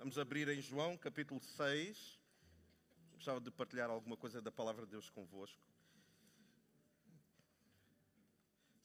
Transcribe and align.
Vamos 0.00 0.16
abrir 0.16 0.48
em 0.48 0.62
João, 0.62 0.96
capítulo 0.96 1.42
6. 1.42 2.18
Gostava 3.12 3.38
de 3.38 3.50
partilhar 3.50 3.90
alguma 3.90 4.16
coisa 4.16 4.40
da 4.40 4.50
palavra 4.50 4.86
de 4.86 4.92
Deus 4.92 5.10
convosco. 5.10 5.60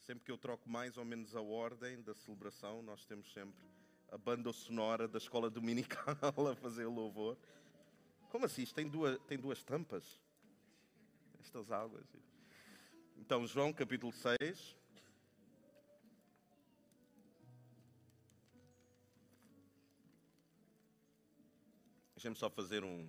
Sempre 0.01 0.25
que 0.25 0.31
eu 0.31 0.37
troco 0.37 0.69
mais 0.69 0.97
ou 0.97 1.05
menos 1.05 1.33
a 1.33 1.39
ordem 1.39 2.01
da 2.01 2.13
celebração, 2.13 2.81
nós 2.81 3.05
temos 3.05 3.31
sempre 3.31 3.55
a 4.11 4.17
banda 4.17 4.51
sonora 4.51 5.07
da 5.07 5.17
escola 5.17 5.49
dominical 5.49 6.17
a 6.51 6.55
fazer 6.57 6.85
louvor. 6.85 7.37
Como 8.29 8.43
assim? 8.45 8.65
Tem 8.65 8.85
duas, 8.85 9.17
tem 9.19 9.37
duas 9.37 9.63
tampas? 9.63 10.19
Estas 11.39 11.71
águas. 11.71 12.05
Então, 13.15 13.47
João 13.47 13.71
capítulo 13.71 14.11
6. 14.11 14.75
Deixem-me 22.25 22.39
só 22.39 22.49
fazer 22.49 22.83
um, 22.83 23.07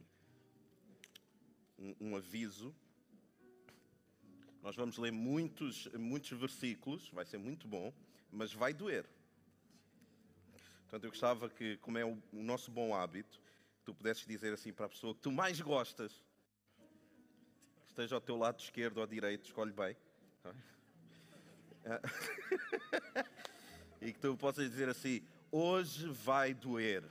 um, 1.79 1.97
um, 2.03 2.17
aviso. 2.17 2.77
Nós 4.63 4.77
vamos 4.77 4.99
ler 4.99 5.11
muitos, 5.11 5.87
muitos 5.95 6.39
versículos, 6.39 7.09
vai 7.09 7.25
ser 7.25 7.39
muito 7.39 7.67
bom, 7.67 7.95
mas 8.31 8.53
vai 8.53 8.75
doer. 8.75 9.07
Portanto, 10.83 11.05
eu 11.05 11.09
gostava 11.09 11.49
que, 11.49 11.79
como 11.79 11.97
é 11.97 12.05
o, 12.05 12.23
o 12.31 12.43
nosso 12.43 12.71
bom 12.71 12.95
hábito, 12.95 13.41
tu 13.87 13.95
pudesses 13.95 14.27
dizer 14.27 14.53
assim 14.53 14.71
para 14.71 14.85
a 14.85 14.89
pessoa 14.91 15.15
que 15.15 15.23
tu 15.23 15.33
mais 15.33 15.63
gostas, 15.63 16.23
esteja 17.89 18.17
ao 18.17 18.21
teu 18.21 18.37
lado 18.37 18.61
esquerdo 18.61 18.99
ou 18.99 19.07
direito, 19.07 19.47
escolhe 19.47 19.73
bem. 19.73 19.97
e 24.03 24.13
que 24.13 24.19
tu 24.19 24.37
possas 24.37 24.69
dizer 24.69 24.91
assim: 24.91 25.27
hoje 25.51 26.07
vai 26.07 26.53
doer. 26.53 27.03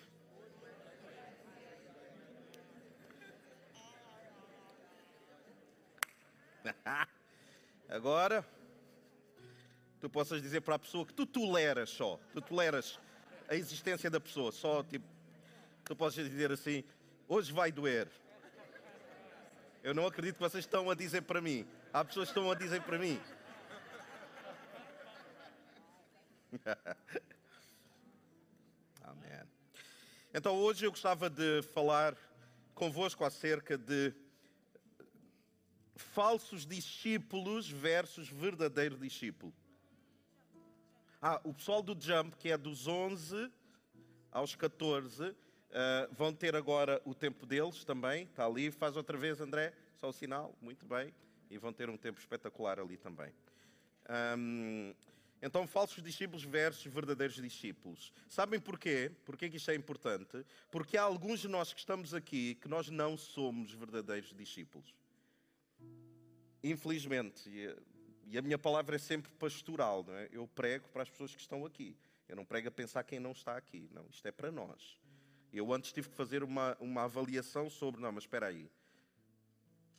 Agora, 7.87 8.45
tu 10.01 10.09
possas 10.09 10.41
dizer 10.41 10.61
para 10.61 10.75
a 10.75 10.79
pessoa 10.79 11.05
que 11.05 11.13
tu 11.13 11.25
toleras 11.25 11.89
só, 11.89 12.19
tu 12.33 12.41
toleras 12.41 12.99
a 13.47 13.55
existência 13.55 14.09
da 14.09 14.19
pessoa, 14.19 14.51
só 14.51 14.83
tipo, 14.83 15.05
tu 15.83 15.95
possas 15.95 16.27
dizer 16.27 16.51
assim: 16.51 16.83
hoje 17.27 17.53
vai 17.53 17.71
doer. 17.71 18.09
Eu 19.83 19.93
não 19.93 20.07
acredito 20.07 20.35
que 20.35 20.41
vocês 20.41 20.63
estão 20.63 20.89
a 20.89 20.95
dizer 20.95 21.21
para 21.21 21.39
mim. 21.39 21.67
Há 21.93 22.03
pessoas 22.03 22.31
que 22.31 22.39
estão 22.39 22.51
a 22.51 22.55
dizer 22.55 22.81
para 22.81 22.97
mim. 22.97 23.21
Amém. 29.03 29.41
Então 30.33 30.55
hoje 30.55 30.87
eu 30.87 30.91
gostava 30.91 31.29
de 31.29 31.61
falar 31.73 32.17
convosco 32.73 33.23
acerca 33.23 33.77
de 33.77 34.11
falsos 35.95 36.65
discípulos 36.65 37.69
versus 37.69 38.27
verdadeiro 38.27 38.97
discípulo. 38.97 39.53
Ah, 41.21 41.41
o 41.43 41.53
pessoal 41.53 41.81
do 41.81 41.99
Jump, 41.99 42.35
que 42.37 42.51
é 42.51 42.57
dos 42.57 42.87
11 42.87 43.51
aos 44.31 44.55
14, 44.55 45.23
uh, 45.23 45.35
eh, 45.71 46.09
vão 46.11 46.33
ter 46.33 46.55
agora 46.55 47.01
o 47.05 47.15
tempo 47.15 47.45
deles 47.45 47.83
também. 47.83 48.25
Está 48.25 48.45
ali, 48.45 48.69
faz 48.69 48.95
outra 48.97 49.17
vez, 49.17 49.39
André, 49.39 49.73
só 49.95 50.09
o 50.09 50.13
sinal, 50.13 50.53
muito 50.61 50.85
bem. 50.85 51.13
E 51.49 51.57
vão 51.57 51.71
ter 51.71 51.89
um 51.89 51.97
tempo 51.97 52.19
espetacular 52.19 52.79
ali 52.79 52.97
também. 52.97 53.33
Um, 54.37 54.93
então, 55.41 55.65
falsos 55.67 56.03
discípulos 56.03 56.43
versus 56.43 56.91
verdadeiros 56.91 57.35
discípulos. 57.35 58.11
Sabem 58.27 58.59
porquê? 58.59 59.11
Porquê 59.25 59.49
que 59.49 59.57
isto 59.57 59.71
é 59.71 59.75
importante? 59.75 60.45
Porque 60.69 60.97
há 60.97 61.03
alguns 61.03 61.39
de 61.39 61.47
nós 61.47 61.73
que 61.73 61.79
estamos 61.79 62.13
aqui 62.13 62.55
que 62.55 62.67
nós 62.67 62.89
não 62.89 63.17
somos 63.17 63.71
verdadeiros 63.71 64.33
discípulos. 64.33 64.93
Infelizmente, 66.67 67.47
e 68.25 68.35
a 68.39 68.41
minha 68.41 68.57
palavra 68.57 68.95
é 68.95 68.99
sempre 68.99 69.31
pastoral, 69.33 70.03
não 70.03 70.15
é? 70.15 70.27
Eu 70.31 70.47
prego 70.47 70.89
para 70.89 71.03
as 71.03 71.09
pessoas 71.11 71.35
que 71.35 71.39
estão 71.39 71.63
aqui. 71.63 71.95
Eu 72.27 72.35
não 72.35 72.43
prego 72.43 72.69
a 72.69 72.71
pensar 72.71 73.03
quem 73.03 73.19
não 73.19 73.33
está 73.33 73.55
aqui. 73.55 73.87
Não, 73.93 74.03
isto 74.09 74.27
é 74.27 74.31
para 74.31 74.51
nós. 74.51 74.97
Eu 75.53 75.71
antes 75.71 75.91
tive 75.91 76.09
que 76.09 76.15
fazer 76.15 76.43
uma, 76.43 76.75
uma 76.79 77.03
avaliação 77.03 77.69
sobre, 77.69 78.01
não, 78.01 78.11
mas 78.11 78.23
espera 78.23 78.47
aí. 78.47 78.67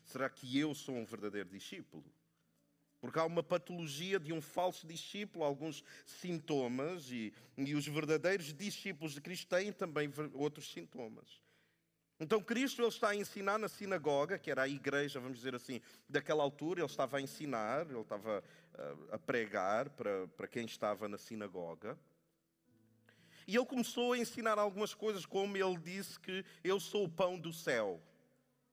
Será 0.02 0.28
que 0.28 0.58
eu 0.58 0.74
sou 0.74 0.96
um 0.96 1.04
verdadeiro 1.04 1.48
discípulo? 1.48 2.04
Porque 3.00 3.20
há 3.20 3.24
uma 3.24 3.44
patologia 3.44 4.18
de 4.18 4.32
um 4.32 4.40
falso 4.40 4.88
discípulo, 4.88 5.44
alguns 5.44 5.84
sintomas, 6.04 7.12
e, 7.12 7.32
e 7.56 7.76
os 7.76 7.86
verdadeiros 7.86 8.52
discípulos 8.52 9.14
de 9.14 9.20
Cristo 9.20 9.46
têm 9.46 9.72
também 9.72 10.12
outros 10.34 10.72
sintomas. 10.72 11.40
Então 12.18 12.40
Cristo 12.40 12.80
ele 12.80 12.88
está 12.88 13.10
a 13.10 13.16
ensinar 13.16 13.58
na 13.58 13.68
sinagoga, 13.68 14.38
que 14.38 14.50
era 14.50 14.62
a 14.62 14.68
igreja, 14.68 15.20
vamos 15.20 15.38
dizer 15.38 15.54
assim, 15.54 15.80
daquela 16.08 16.42
altura, 16.42 16.80
ele 16.80 16.86
estava 16.86 17.18
a 17.18 17.20
ensinar, 17.20 17.86
ele 17.90 18.00
estava 18.00 18.42
uh, 18.74 19.14
a 19.14 19.18
pregar 19.18 19.90
para, 19.90 20.26
para 20.28 20.48
quem 20.48 20.64
estava 20.64 21.08
na 21.08 21.18
sinagoga. 21.18 21.98
E 23.46 23.54
ele 23.54 23.66
começou 23.66 24.14
a 24.14 24.18
ensinar 24.18 24.58
algumas 24.58 24.94
coisas, 24.94 25.26
como 25.26 25.56
ele 25.56 25.76
disse 25.76 26.18
que 26.18 26.44
eu 26.64 26.80
sou 26.80 27.04
o 27.04 27.08
pão 27.08 27.38
do 27.38 27.52
céu. 27.52 28.00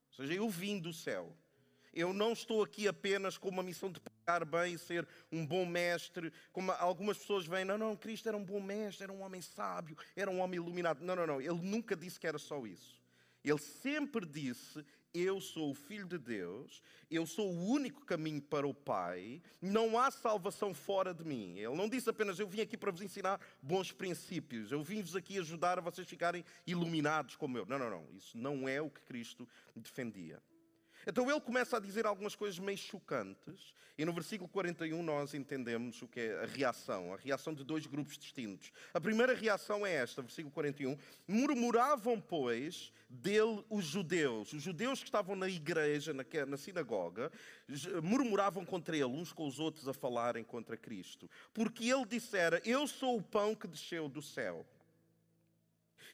Ou 0.10 0.16
seja, 0.16 0.34
eu 0.34 0.50
vim 0.50 0.80
do 0.80 0.94
céu. 0.94 1.36
Eu 1.94 2.12
não 2.12 2.34
estou 2.34 2.64
aqui 2.64 2.88
apenas 2.88 3.38
com 3.38 3.50
uma 3.50 3.62
missão 3.62 3.92
de 3.92 4.00
pregar 4.00 4.44
bem 4.46 4.74
e 4.74 4.80
ser 4.80 5.08
um 5.32 5.46
bom 5.46 5.64
mestre, 5.64 6.34
como 6.52 6.72
algumas 6.72 7.20
pessoas 7.20 7.46
vêm, 7.46 7.64
não, 7.64 7.78
não, 7.78 7.96
Cristo 7.96 8.28
era 8.28 8.36
um 8.36 8.44
bom 8.44 8.60
mestre, 8.60 9.04
era 9.04 9.14
um 9.14 9.22
homem 9.22 9.42
sábio, 9.42 9.96
era 10.16 10.32
um 10.32 10.40
homem 10.40 10.56
iluminado. 10.56 11.04
Não, 11.04 11.16
não, 11.16 11.28
não, 11.28 11.42
ele 11.42 11.62
nunca 11.62 11.96
disse 11.96 12.20
que 12.20 12.26
era 12.26 12.40
só 12.40 12.66
isso. 12.66 13.03
Ele 13.44 13.58
sempre 13.58 14.26
disse: 14.26 14.86
Eu 15.14 15.42
sou 15.42 15.72
o 15.72 15.74
Filho 15.74 16.06
de 16.08 16.18
Deus, 16.18 16.82
eu 17.12 17.26
sou 17.26 17.52
o 17.52 17.66
único 17.66 18.06
caminho 18.06 18.42
para 18.42 18.68
o 18.68 18.74
Pai, 18.74 19.42
não 19.62 20.00
há 20.00 20.10
salvação 20.10 20.74
fora 20.74 21.14
de 21.14 21.24
mim. 21.24 21.58
Ele 21.58 21.76
não 21.76 21.90
disse 21.90 22.10
apenas: 22.10 22.40
Eu 22.40 22.48
vim 22.48 22.62
aqui 22.62 22.78
para 22.78 22.92
vos 22.92 23.02
ensinar 23.02 23.40
bons 23.62 23.92
princípios, 23.92 24.72
eu 24.72 24.82
vim-vos 24.82 25.16
aqui 25.16 25.38
ajudar 25.40 25.78
a 25.78 25.82
vocês 25.82 26.08
ficarem 26.08 26.46
iluminados 26.66 27.36
como 27.36 27.58
eu. 27.58 27.66
Não, 27.66 27.78
não, 27.78 27.90
não. 27.90 28.08
Isso 28.14 28.38
não 28.38 28.68
é 28.68 28.82
o 28.82 28.90
que 28.90 29.02
Cristo 29.02 29.48
defendia. 29.76 30.42
Então 31.06 31.30
ele 31.30 31.40
começa 31.42 31.78
a 31.78 31.80
dizer 31.80 32.06
algumas 32.06 32.36
coisas 32.36 32.58
meio 32.60 32.78
chocantes, 32.78 33.74
e 33.98 34.06
no 34.06 34.14
versículo 34.14 34.50
41 34.50 35.04
nós 35.04 35.34
entendemos 35.34 36.02
o 36.02 36.08
que 36.08 36.20
é 36.20 36.44
a 36.44 36.46
reação, 36.46 37.14
a 37.14 37.18
reação 37.18 37.54
de 37.54 37.64
dois 37.64 37.86
grupos 37.86 38.18
distintos. 38.18 38.72
A 38.94 39.00
primeira 39.00 39.34
reação 39.36 39.86
é 39.86 39.94
esta, 39.94 40.22
versículo 40.22 40.52
41. 40.52 40.98
Murmuravam, 41.28 42.20
pois, 42.20 42.92
dele 43.08 43.64
os 43.70 43.86
judeus. 43.86 44.52
Os 44.52 44.64
judeus 44.64 45.00
que 45.00 45.06
estavam 45.06 45.36
na 45.36 45.48
igreja, 45.48 46.14
na, 46.14 46.26
na 46.48 46.58
sinagoga, 46.58 47.32
murmuravam 48.02 48.66
contra 48.66 48.96
ele, 48.96 49.06
uns 49.06 49.32
com 49.32 49.48
os 49.48 49.60
outros 49.60 49.88
a 49.88 49.94
falarem 49.94 50.44
contra 50.44 50.76
Cristo. 50.76 51.30
Porque 51.54 51.88
ele 51.88 52.06
dissera: 52.06 52.62
Eu 52.66 52.88
sou 52.88 53.18
o 53.18 53.24
pão 53.24 53.54
que 53.54 53.68
desceu 53.68 54.10
do 54.10 54.22
céu. 54.22 54.66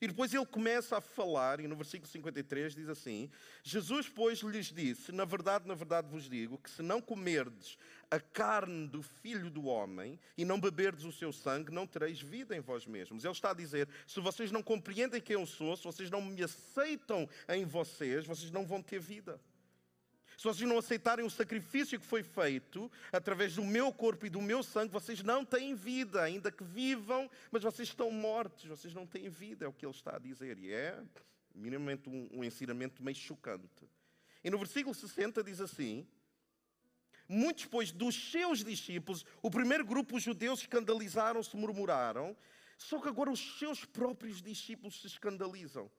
E 0.01 0.07
depois 0.07 0.33
ele 0.33 0.45
começa 0.45 0.97
a 0.97 1.01
falar, 1.01 1.59
e 1.59 1.67
no 1.67 1.75
versículo 1.75 2.09
53 2.09 2.73
diz 2.73 2.87
assim: 2.87 3.29
Jesus, 3.63 4.07
pois, 4.07 4.39
lhes 4.39 4.67
disse: 4.67 5.11
Na 5.11 5.25
verdade, 5.25 5.67
na 5.67 5.73
verdade 5.73 6.07
vos 6.07 6.29
digo 6.29 6.57
que 6.57 6.69
se 6.69 6.81
não 6.81 7.01
comerdes 7.01 7.77
a 8.09 8.19
carne 8.19 8.87
do 8.87 9.03
filho 9.03 9.49
do 9.49 9.65
homem 9.65 10.19
e 10.37 10.45
não 10.45 10.59
beberdes 10.59 11.03
o 11.03 11.11
seu 11.11 11.33
sangue, 11.33 11.71
não 11.71 11.85
tereis 11.85 12.21
vida 12.21 12.55
em 12.55 12.59
vós 12.59 12.85
mesmos. 12.85 13.25
Ele 13.25 13.33
está 13.33 13.51
a 13.51 13.53
dizer: 13.53 13.89
se 14.07 14.19
vocês 14.19 14.51
não 14.51 14.63
compreendem 14.63 15.19
quem 15.19 15.33
eu 15.33 15.45
sou, 15.45 15.75
se 15.75 15.83
vocês 15.83 16.09
não 16.09 16.21
me 16.21 16.43
aceitam 16.43 17.27
em 17.49 17.65
vocês, 17.65 18.25
vocês 18.25 18.51
não 18.51 18.65
vão 18.65 18.81
ter 18.81 18.99
vida 18.99 19.39
se 20.39 20.45
vocês 20.45 20.69
não 20.69 20.77
aceitarem 20.77 21.25
o 21.25 21.29
sacrifício 21.29 21.99
que 21.99 22.05
foi 22.05 22.23
feito 22.23 22.89
através 23.11 23.55
do 23.55 23.61
meu 23.65 23.91
corpo 23.91 24.25
e 24.25 24.29
do 24.29 24.41
meu 24.41 24.63
sangue, 24.63 24.89
vocês 24.89 25.21
não 25.21 25.43
têm 25.43 25.75
vida, 25.75 26.23
ainda 26.23 26.49
que 26.49 26.63
vivam, 26.63 27.29
mas 27.51 27.63
vocês 27.63 27.89
estão 27.89 28.09
mortos, 28.09 28.63
vocês 28.63 28.93
não 28.93 29.05
têm 29.05 29.27
vida, 29.27 29.65
é 29.65 29.67
o 29.67 29.73
que 29.73 29.85
ele 29.85 29.93
está 29.93 30.15
a 30.15 30.17
dizer. 30.17 30.57
E 30.57 30.71
é 30.71 30.97
minimamente 31.53 32.07
um, 32.07 32.29
um 32.31 32.41
ensinamento 32.41 33.03
meio 33.03 33.17
chocante. 33.17 33.85
E 34.41 34.49
no 34.49 34.57
versículo 34.57 34.95
60 34.95 35.43
diz 35.43 35.59
assim: 35.59 36.07
Muitos, 37.27 37.65
pois, 37.65 37.91
dos 37.91 38.31
seus 38.31 38.63
discípulos, 38.63 39.25
o 39.41 39.51
primeiro 39.51 39.83
grupo, 39.83 40.15
os 40.15 40.23
judeus, 40.23 40.61
escandalizaram-se, 40.61 41.57
murmuraram, 41.57 42.33
só 42.77 42.97
que 43.01 43.09
agora 43.09 43.29
os 43.29 43.59
seus 43.59 43.83
próprios 43.83 44.41
discípulos 44.41 45.01
se 45.01 45.07
escandalizam. 45.07 45.91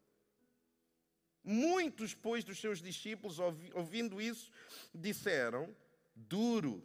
Muitos, 1.42 2.14
pois, 2.14 2.44
dos 2.44 2.60
seus 2.60 2.80
discípulos, 2.80 3.38
ouvindo 3.74 4.20
isso, 4.20 4.50
disseram: 4.94 5.74
Duro 6.14 6.82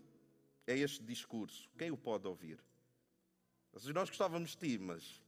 é 0.65 0.77
este 0.77 1.03
discurso, 1.03 1.69
quem 1.77 1.91
o 1.91 1.97
pode 1.97 2.27
ouvir? 2.27 2.63
Nós 3.93 4.09
gostávamos 4.09 4.51
de 4.51 4.57
ti, 4.57 4.77
mas 4.77 5.21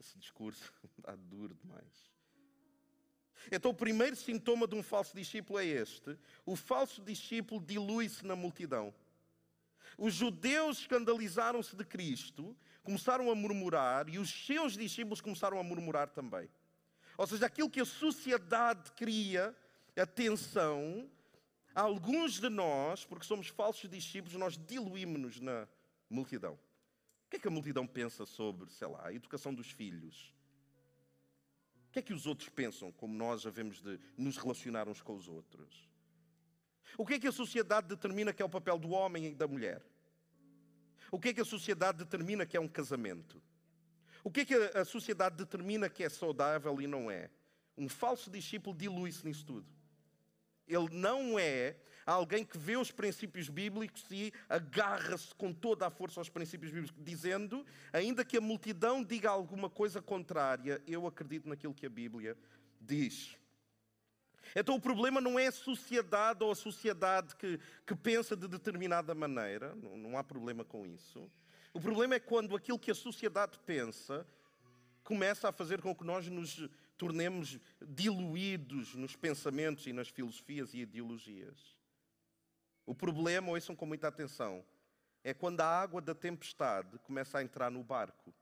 esse 0.00 0.18
discurso 0.18 0.72
está 0.98 1.14
duro 1.14 1.54
demais. 1.54 2.12
Então, 3.50 3.70
o 3.70 3.74
primeiro 3.74 4.16
sintoma 4.16 4.66
de 4.66 4.74
um 4.74 4.82
falso 4.82 5.16
discípulo 5.16 5.58
é 5.58 5.66
este: 5.66 6.18
o 6.44 6.56
falso 6.56 7.02
discípulo 7.02 7.60
dilui-se 7.60 8.26
na 8.26 8.36
multidão. 8.36 8.94
Os 9.96 10.14
judeus 10.14 10.78
escandalizaram-se 10.78 11.76
de 11.76 11.84
Cristo 11.84 12.56
começaram 12.82 13.30
a 13.30 13.34
murmurar 13.34 14.08
e 14.08 14.18
os 14.18 14.30
seus 14.46 14.76
discípulos 14.76 15.20
começaram 15.20 15.58
a 15.58 15.62
murmurar 15.62 16.08
também. 16.08 16.48
Ou 17.16 17.26
seja, 17.26 17.46
aquilo 17.46 17.70
que 17.70 17.80
a 17.80 17.84
sociedade 17.84 18.90
cria, 18.92 19.54
a 19.96 20.06
tensão, 20.06 21.10
alguns 21.74 22.40
de 22.40 22.48
nós, 22.48 23.04
porque 23.04 23.26
somos 23.26 23.48
falsos 23.48 23.88
discípulos, 23.88 24.36
nós 24.36 24.56
diluímos-nos 24.56 25.40
na 25.40 25.68
multidão. 26.08 26.54
O 26.54 27.30
que 27.30 27.36
é 27.36 27.38
que 27.38 27.48
a 27.48 27.50
multidão 27.50 27.86
pensa 27.86 28.26
sobre, 28.26 28.70
sei 28.70 28.88
lá, 28.88 29.06
a 29.06 29.12
educação 29.12 29.54
dos 29.54 29.70
filhos? 29.70 30.34
O 31.88 31.92
que 31.92 31.98
é 31.98 32.02
que 32.02 32.14
os 32.14 32.26
outros 32.26 32.48
pensam, 32.48 32.90
como 32.92 33.14
nós 33.14 33.46
havemos 33.46 33.82
de 33.82 33.98
nos 34.16 34.36
relacionar 34.36 34.88
uns 34.88 35.02
com 35.02 35.14
os 35.14 35.28
outros? 35.28 35.88
O 36.96 37.06
que 37.06 37.14
é 37.14 37.18
que 37.18 37.28
a 37.28 37.32
sociedade 37.32 37.88
determina 37.88 38.32
que 38.32 38.42
é 38.42 38.44
o 38.44 38.50
papel 38.50 38.78
do 38.78 38.90
homem 38.90 39.26
e 39.26 39.34
da 39.34 39.46
mulher? 39.46 39.82
O 41.10 41.18
que 41.18 41.28
é 41.28 41.34
que 41.34 41.40
a 41.40 41.44
sociedade 41.44 41.98
determina 41.98 42.46
que 42.46 42.56
é 42.56 42.60
um 42.60 42.68
casamento? 42.68 43.42
O 44.24 44.30
que 44.30 44.40
é 44.40 44.44
que 44.44 44.54
a 44.54 44.84
sociedade 44.84 45.36
determina 45.36 45.88
que 45.88 46.04
é 46.04 46.08
saudável 46.08 46.80
e 46.80 46.86
não 46.86 47.10
é? 47.10 47.30
Um 47.76 47.88
falso 47.88 48.30
discípulo 48.30 48.76
dilui-se 48.76 49.24
nisso 49.26 49.44
tudo. 49.44 49.66
Ele 50.66 50.88
não 50.92 51.38
é 51.38 51.76
alguém 52.06 52.44
que 52.44 52.58
vê 52.58 52.76
os 52.76 52.90
princípios 52.90 53.48
bíblicos 53.48 54.04
e 54.10 54.32
agarra-se 54.48 55.34
com 55.34 55.52
toda 55.52 55.86
a 55.86 55.90
força 55.90 56.20
aos 56.20 56.28
princípios 56.28 56.72
bíblicos, 56.72 57.02
dizendo, 57.04 57.64
ainda 57.92 58.24
que 58.24 58.36
a 58.36 58.40
multidão 58.40 59.02
diga 59.02 59.30
alguma 59.30 59.68
coisa 59.68 60.00
contrária, 60.00 60.82
eu 60.86 61.06
acredito 61.06 61.48
naquilo 61.48 61.74
que 61.74 61.86
a 61.86 61.90
Bíblia 61.90 62.36
diz. 62.80 63.36
Então 64.54 64.74
o 64.74 64.80
problema 64.80 65.20
não 65.20 65.38
é 65.38 65.46
a 65.46 65.52
sociedade 65.52 66.44
ou 66.44 66.50
a 66.50 66.54
sociedade 66.54 67.34
que, 67.36 67.58
que 67.86 67.94
pensa 67.94 68.36
de 68.36 68.48
determinada 68.48 69.14
maneira, 69.14 69.74
não, 69.76 69.96
não 69.96 70.18
há 70.18 70.24
problema 70.24 70.64
com 70.64 70.86
isso. 70.86 71.30
O 71.74 71.80
problema 71.80 72.14
é 72.14 72.20
quando 72.20 72.54
aquilo 72.54 72.78
que 72.78 72.90
a 72.90 72.94
sociedade 72.94 73.58
pensa 73.64 74.26
começa 75.02 75.48
a 75.48 75.52
fazer 75.52 75.80
com 75.80 75.94
que 75.94 76.04
nós 76.04 76.28
nos 76.28 76.68
tornemos 76.96 77.58
diluídos 77.80 78.94
nos 78.94 79.16
pensamentos 79.16 79.86
e 79.86 79.92
nas 79.92 80.08
filosofias 80.08 80.74
e 80.74 80.78
ideologias. 80.80 81.76
O 82.84 82.94
problema, 82.94 83.50
ouçam 83.50 83.74
com 83.74 83.86
muita 83.86 84.08
atenção, 84.08 84.64
é 85.24 85.32
quando 85.32 85.60
a 85.60 85.66
água 85.66 86.00
da 86.00 86.14
tempestade 86.14 86.98
começa 87.00 87.38
a 87.38 87.42
entrar 87.42 87.70
no 87.70 87.82
barco. 87.82 88.34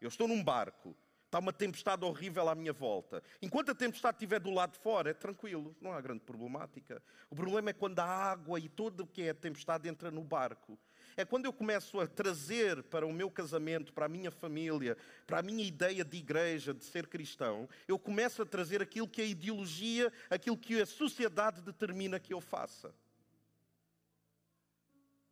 Eu 0.00 0.08
estou 0.08 0.28
num 0.28 0.42
barco, 0.42 0.94
está 1.24 1.38
uma 1.38 1.52
tempestade 1.52 2.04
horrível 2.04 2.48
à 2.48 2.54
minha 2.54 2.72
volta. 2.72 3.22
Enquanto 3.40 3.70
a 3.70 3.74
tempestade 3.74 4.16
estiver 4.16 4.38
do 4.38 4.50
lado 4.50 4.72
de 4.72 4.78
fora, 4.80 5.10
é 5.10 5.14
tranquilo, 5.14 5.74
não 5.80 5.92
há 5.92 6.00
grande 6.00 6.20
problemática. 6.20 7.02
O 7.30 7.34
problema 7.34 7.70
é 7.70 7.72
quando 7.72 8.00
a 8.00 8.04
água 8.04 8.60
e 8.60 8.68
tudo 8.68 9.04
o 9.04 9.06
que 9.06 9.22
é 9.22 9.30
a 9.30 9.34
tempestade 9.34 9.88
entra 9.88 10.10
no 10.10 10.22
barco 10.22 10.78
é 11.16 11.24
quando 11.24 11.44
eu 11.44 11.52
começo 11.52 12.00
a 12.00 12.06
trazer 12.06 12.82
para 12.84 13.06
o 13.06 13.12
meu 13.12 13.30
casamento, 13.30 13.92
para 13.92 14.06
a 14.06 14.08
minha 14.08 14.30
família, 14.30 14.96
para 15.26 15.38
a 15.38 15.42
minha 15.42 15.64
ideia 15.64 16.04
de 16.04 16.16
igreja, 16.16 16.72
de 16.72 16.84
ser 16.84 17.06
cristão, 17.06 17.68
eu 17.86 17.98
começo 17.98 18.42
a 18.42 18.46
trazer 18.46 18.82
aquilo 18.82 19.08
que 19.08 19.20
a 19.20 19.24
ideologia, 19.24 20.12
aquilo 20.30 20.56
que 20.56 20.80
a 20.80 20.86
sociedade 20.86 21.60
determina 21.60 22.20
que 22.20 22.32
eu 22.32 22.40
faça. 22.40 22.94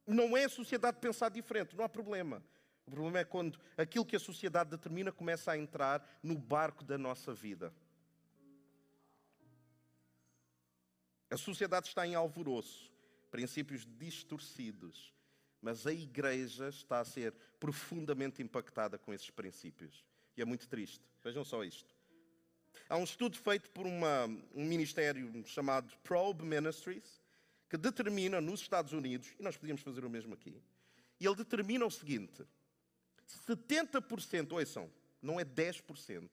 Não 0.06 0.36
é 0.36 0.44
a 0.44 0.48
sociedade 0.48 0.98
pensar 0.98 1.28
diferente, 1.28 1.76
não 1.76 1.84
há 1.84 1.88
problema. 1.88 2.42
O 2.86 2.90
problema 2.90 3.20
é 3.20 3.24
quando 3.24 3.58
aquilo 3.76 4.04
que 4.04 4.16
a 4.16 4.20
sociedade 4.20 4.70
determina 4.70 5.12
começa 5.12 5.52
a 5.52 5.56
entrar 5.56 6.04
no 6.22 6.36
barco 6.36 6.82
da 6.82 6.98
nossa 6.98 7.32
vida. 7.32 7.72
A 11.30 11.36
sociedade 11.36 11.86
está 11.86 12.04
em 12.04 12.16
alvoroço, 12.16 12.90
princípios 13.30 13.86
distorcidos, 13.86 15.14
mas 15.60 15.86
a 15.86 15.92
igreja 15.92 16.68
está 16.68 17.00
a 17.00 17.04
ser 17.04 17.34
profundamente 17.58 18.42
impactada 18.42 18.98
com 18.98 19.12
esses 19.12 19.30
princípios. 19.30 20.04
E 20.36 20.42
é 20.42 20.44
muito 20.44 20.66
triste. 20.68 21.04
Vejam 21.22 21.44
só 21.44 21.62
isto. 21.62 21.94
Há 22.88 22.96
um 22.96 23.04
estudo 23.04 23.36
feito 23.36 23.70
por 23.70 23.86
uma, 23.86 24.26
um 24.54 24.64
ministério 24.64 25.44
chamado 25.46 25.92
Probe 26.02 26.44
Ministries, 26.44 27.20
que 27.68 27.76
determina 27.76 28.40
nos 28.40 28.60
Estados 28.60 28.92
Unidos, 28.92 29.32
e 29.38 29.42
nós 29.42 29.56
podíamos 29.56 29.82
fazer 29.82 30.04
o 30.04 30.10
mesmo 30.10 30.34
aqui, 30.34 30.60
e 31.20 31.26
ele 31.26 31.36
determina 31.36 31.86
o 31.86 31.90
seguinte: 31.90 32.44
70%, 33.46 34.52
ouçam, 34.52 34.90
não 35.22 35.38
é 35.38 35.44
10%, 35.44 36.28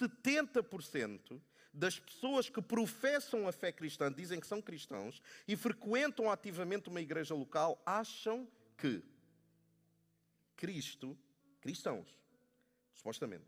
70% 0.00 1.40
das 1.72 1.98
pessoas 1.98 2.50
que 2.50 2.60
professam 2.60 3.48
a 3.48 3.52
fé 3.52 3.72
cristã, 3.72 4.12
dizem 4.12 4.38
que 4.38 4.46
são 4.46 4.60
cristãos 4.60 5.22
e 5.48 5.56
frequentam 5.56 6.30
ativamente 6.30 6.88
uma 6.88 7.00
igreja 7.00 7.34
local, 7.34 7.80
acham 7.86 8.46
que 8.76 9.02
Cristo, 10.56 11.18
cristãos, 11.60 12.08
supostamente, 12.94 13.44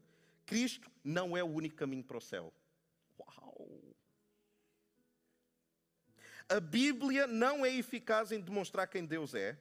Cristo 0.47 0.91
não 1.03 1.37
é 1.37 1.43
o 1.43 1.49
único 1.49 1.77
caminho 1.77 2.05
para 2.05 2.19
o 2.19 2.21
céu. 2.21 2.53
Uau! 3.19 3.69
A 6.49 6.61
Bíblia 6.61 7.27
não 7.27 7.65
é 7.65 7.75
eficaz 7.75 8.33
em 8.33 8.41
demonstrar 8.41 8.87
quem 8.87 9.05
Deus 9.05 9.35
é. 9.35 9.59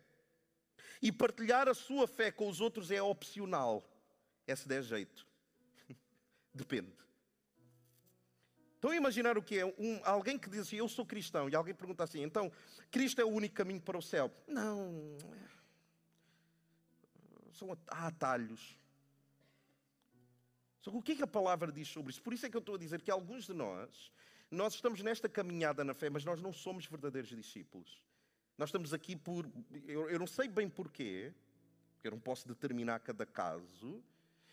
E 1.01 1.11
partilhar 1.11 1.67
a 1.67 1.73
sua 1.73 2.07
fé 2.07 2.31
com 2.31 2.49
os 2.49 2.61
outros 2.61 2.91
é 2.91 3.01
opcional. 3.01 3.83
É 4.47 4.55
se 4.55 4.67
der 4.67 4.83
jeito. 4.83 5.25
Depende. 6.53 6.93
Estão 8.83 8.91
a 8.91 8.97
imaginar 8.97 9.37
o 9.37 9.41
que 9.41 9.59
é? 9.59 9.65
Um, 9.65 10.01
alguém 10.03 10.37
que 10.37 10.49
diz 10.49 10.59
assim, 10.59 10.75
eu 10.75 10.89
sou 10.89 11.05
cristão, 11.05 11.47
e 11.47 11.55
alguém 11.55 11.73
pergunta 11.73 12.03
assim, 12.03 12.21
então, 12.21 12.51
Cristo 12.91 13.21
é 13.21 13.23
o 13.23 13.29
único 13.29 13.55
caminho 13.55 13.79
para 13.79 13.97
o 13.97 14.01
céu? 14.01 14.29
Não. 14.45 15.17
São 17.53 17.71
há 17.87 18.07
atalhos. 18.07 18.77
Só 20.81 20.91
que 20.91 20.97
o 20.97 21.01
que 21.01 21.13
é 21.13 21.15
que 21.15 21.23
a 21.23 21.27
palavra 21.27 21.71
diz 21.71 21.87
sobre 21.87 22.11
isso? 22.11 22.21
Por 22.21 22.33
isso 22.33 22.45
é 22.45 22.49
que 22.49 22.57
eu 22.57 22.59
estou 22.59 22.75
a 22.75 22.77
dizer 22.77 23.01
que 23.01 23.09
alguns 23.09 23.45
de 23.45 23.53
nós, 23.53 24.11
nós 24.51 24.73
estamos 24.73 25.01
nesta 25.01 25.29
caminhada 25.29 25.85
na 25.85 25.93
fé, 25.93 26.09
mas 26.09 26.25
nós 26.25 26.41
não 26.41 26.51
somos 26.51 26.85
verdadeiros 26.85 27.29
discípulos. 27.29 28.03
Nós 28.57 28.67
estamos 28.67 28.93
aqui 28.93 29.15
por. 29.15 29.49
Eu, 29.87 30.09
eu 30.09 30.19
não 30.19 30.27
sei 30.27 30.49
bem 30.49 30.67
porquê, 30.67 31.33
porque 31.93 32.09
eu 32.09 32.11
não 32.11 32.19
posso 32.19 32.45
determinar 32.45 32.99
cada 32.99 33.25
caso, 33.25 34.03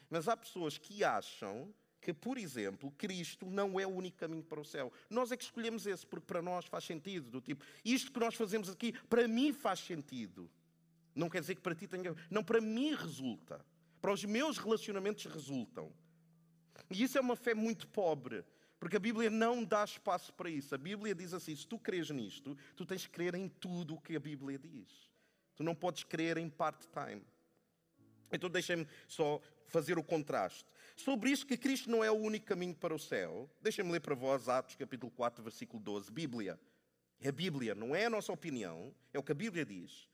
mas 0.09 0.29
há 0.29 0.37
pessoas 0.37 0.79
que 0.79 1.03
acham 1.03 1.75
que, 2.01 2.13
por 2.13 2.39
exemplo, 2.39 2.91
Cristo 2.93 3.47
não 3.51 3.79
é 3.79 3.87
o 3.87 3.91
único 3.91 4.17
caminho 4.17 4.43
para 4.43 4.61
o 4.61 4.65
céu. 4.65 4.93
Nós 5.09 5.31
é 5.31 5.37
que 5.37 5.45
escolhemos 5.45 5.87
esse, 5.87 6.07
porque 6.07 6.27
para 6.27 6.41
nós 6.41 6.65
faz 6.65 6.85
sentido. 6.85 7.31
Do 7.31 7.41
tipo, 7.41 7.65
isto 7.85 8.11
que 8.11 8.19
nós 8.19 8.35
fazemos 8.35 8.69
aqui, 8.69 8.93
para 9.09 9.29
mim 9.29 9.53
faz 9.53 9.81
sentido. 9.81 10.51
Não 11.15 11.29
quer 11.29 11.41
dizer 11.41 11.57
que 11.57 11.61
para 11.61 11.75
ti 11.75 11.87
tenha. 11.87 12.15
Não, 12.31 12.43
para 12.43 12.61
mim 12.61 12.95
resulta. 12.95 13.65
Para 14.01 14.13
os 14.13 14.25
meus 14.25 14.57
relacionamentos 14.57 15.27
resultam. 15.27 15.93
E 16.91 17.03
isso 17.03 17.19
é 17.19 17.21
uma 17.21 17.37
fé 17.37 17.55
muito 17.55 17.87
pobre. 17.89 18.45
Porque 18.79 18.97
a 18.97 19.01
Bíblia 19.01 19.29
não 19.29 19.63
dá 19.63 19.85
espaço 19.85 20.33
para 20.33 20.49
isso. 20.49 20.75
A 20.75 20.79
Bíblia 20.79 21.15
diz 21.15 21.35
assim: 21.35 21.55
se 21.55 21.67
tu 21.67 21.79
crês 21.79 22.09
nisto, 22.09 22.57
tu 22.75 22.87
tens 22.87 23.07
que 23.07 23.13
crer 23.13 23.35
em 23.35 23.47
tudo 23.47 23.95
o 23.95 24.01
que 24.01 24.17
a 24.17 24.21
Bíblia 24.21 24.59
diz. 24.59 25.11
Tu 25.55 25.63
não 25.63 25.75
podes 25.75 26.03
crer 26.03 26.39
em 26.39 26.49
part-time. 26.49 27.23
Então 28.33 28.49
deixem-me 28.49 28.87
só 29.07 29.41
fazer 29.67 29.99
o 29.99 30.03
contraste. 30.03 30.65
Sobre 31.05 31.31
isto 31.31 31.47
que 31.47 31.57
Cristo 31.57 31.91
não 31.91 32.05
é 32.05 32.11
o 32.11 32.15
único 32.15 32.45
caminho 32.45 32.75
para 32.75 32.95
o 32.95 32.99
céu, 32.99 33.49
deixem-me 33.63 33.91
ler 33.91 34.01
para 34.01 34.15
vós 34.15 34.51
Atos 34.51 34.77
capítulo 34.77 35.11
4, 35.11 35.43
versículo 35.43 35.83
12, 35.83 36.13
Bíblia. 36.13 36.61
É 37.23 37.31
a 37.31 37.33
Bíblia, 37.33 37.75
não 37.75 37.97
é 37.97 38.05
a 38.05 38.11
nossa 38.11 38.31
opinião, 38.31 38.95
é 39.11 39.19
o 39.19 39.23
que 39.23 39.33
a 39.33 39.35
Bíblia 39.35 39.65
diz. 39.65 40.07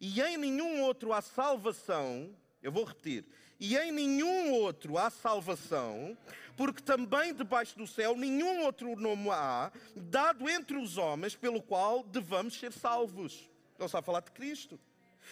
E 0.00 0.18
em 0.22 0.38
nenhum 0.38 0.80
outro 0.80 1.12
há 1.12 1.20
salvação, 1.20 2.34
eu 2.62 2.72
vou 2.72 2.84
repetir, 2.84 3.26
e 3.58 3.76
em 3.76 3.92
nenhum 3.92 4.52
outro 4.52 4.96
há 4.96 5.10
salvação, 5.10 6.16
porque 6.56 6.80
também 6.80 7.34
debaixo 7.34 7.76
do 7.76 7.86
céu 7.86 8.16
nenhum 8.16 8.62
outro 8.64 8.96
nome 8.96 9.28
há, 9.28 9.70
dado 9.94 10.48
entre 10.48 10.78
os 10.78 10.96
homens, 10.96 11.36
pelo 11.36 11.60
qual 11.60 12.02
devamos 12.02 12.58
ser 12.58 12.72
salvos. 12.72 13.50
Ele 13.78 13.84
está 13.84 13.98
a 13.98 14.02
falar 14.02 14.20
de 14.20 14.30
Cristo. 14.30 14.80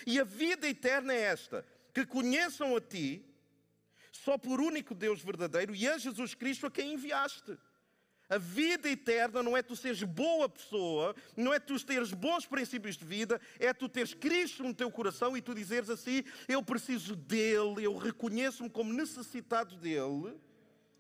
E 0.07 0.21
a 0.21 0.25
vida 0.25 0.69
eterna 0.69 1.15
é 1.15 1.21
esta: 1.23 1.65
que 1.95 2.05
conheçam 2.05 2.77
a 2.77 2.81
Ti, 2.81 3.25
só 4.29 4.37
por 4.37 4.61
único 4.61 4.95
Deus 4.95 5.23
verdadeiro, 5.23 5.75
e 5.75 5.89
a 5.89 5.97
Jesus 5.97 6.35
Cristo 6.35 6.67
a 6.67 6.71
quem 6.71 6.93
enviaste. 6.93 7.57
A 8.29 8.37
vida 8.37 8.87
eterna 8.87 9.43
não 9.43 9.57
é 9.57 9.63
tu 9.63 9.75
seres 9.75 10.03
boa 10.03 10.47
pessoa, 10.51 11.17
não 11.35 11.55
é 11.55 11.59
tu 11.59 11.83
teres 11.83 12.13
bons 12.13 12.45
princípios 12.45 12.95
de 12.95 13.07
vida, 13.07 13.41
é 13.59 13.73
tu 13.73 13.89
teres 13.89 14.13
Cristo 14.13 14.63
no 14.63 14.75
teu 14.75 14.91
coração 14.91 15.35
e 15.35 15.41
tu 15.41 15.55
dizeres 15.55 15.89
assim: 15.89 16.23
Eu 16.47 16.63
preciso 16.63 17.17
dele, 17.17 17.85
eu 17.85 17.97
reconheço-me 17.97 18.69
como 18.69 18.93
necessitado 18.93 19.77
dele, 19.77 20.39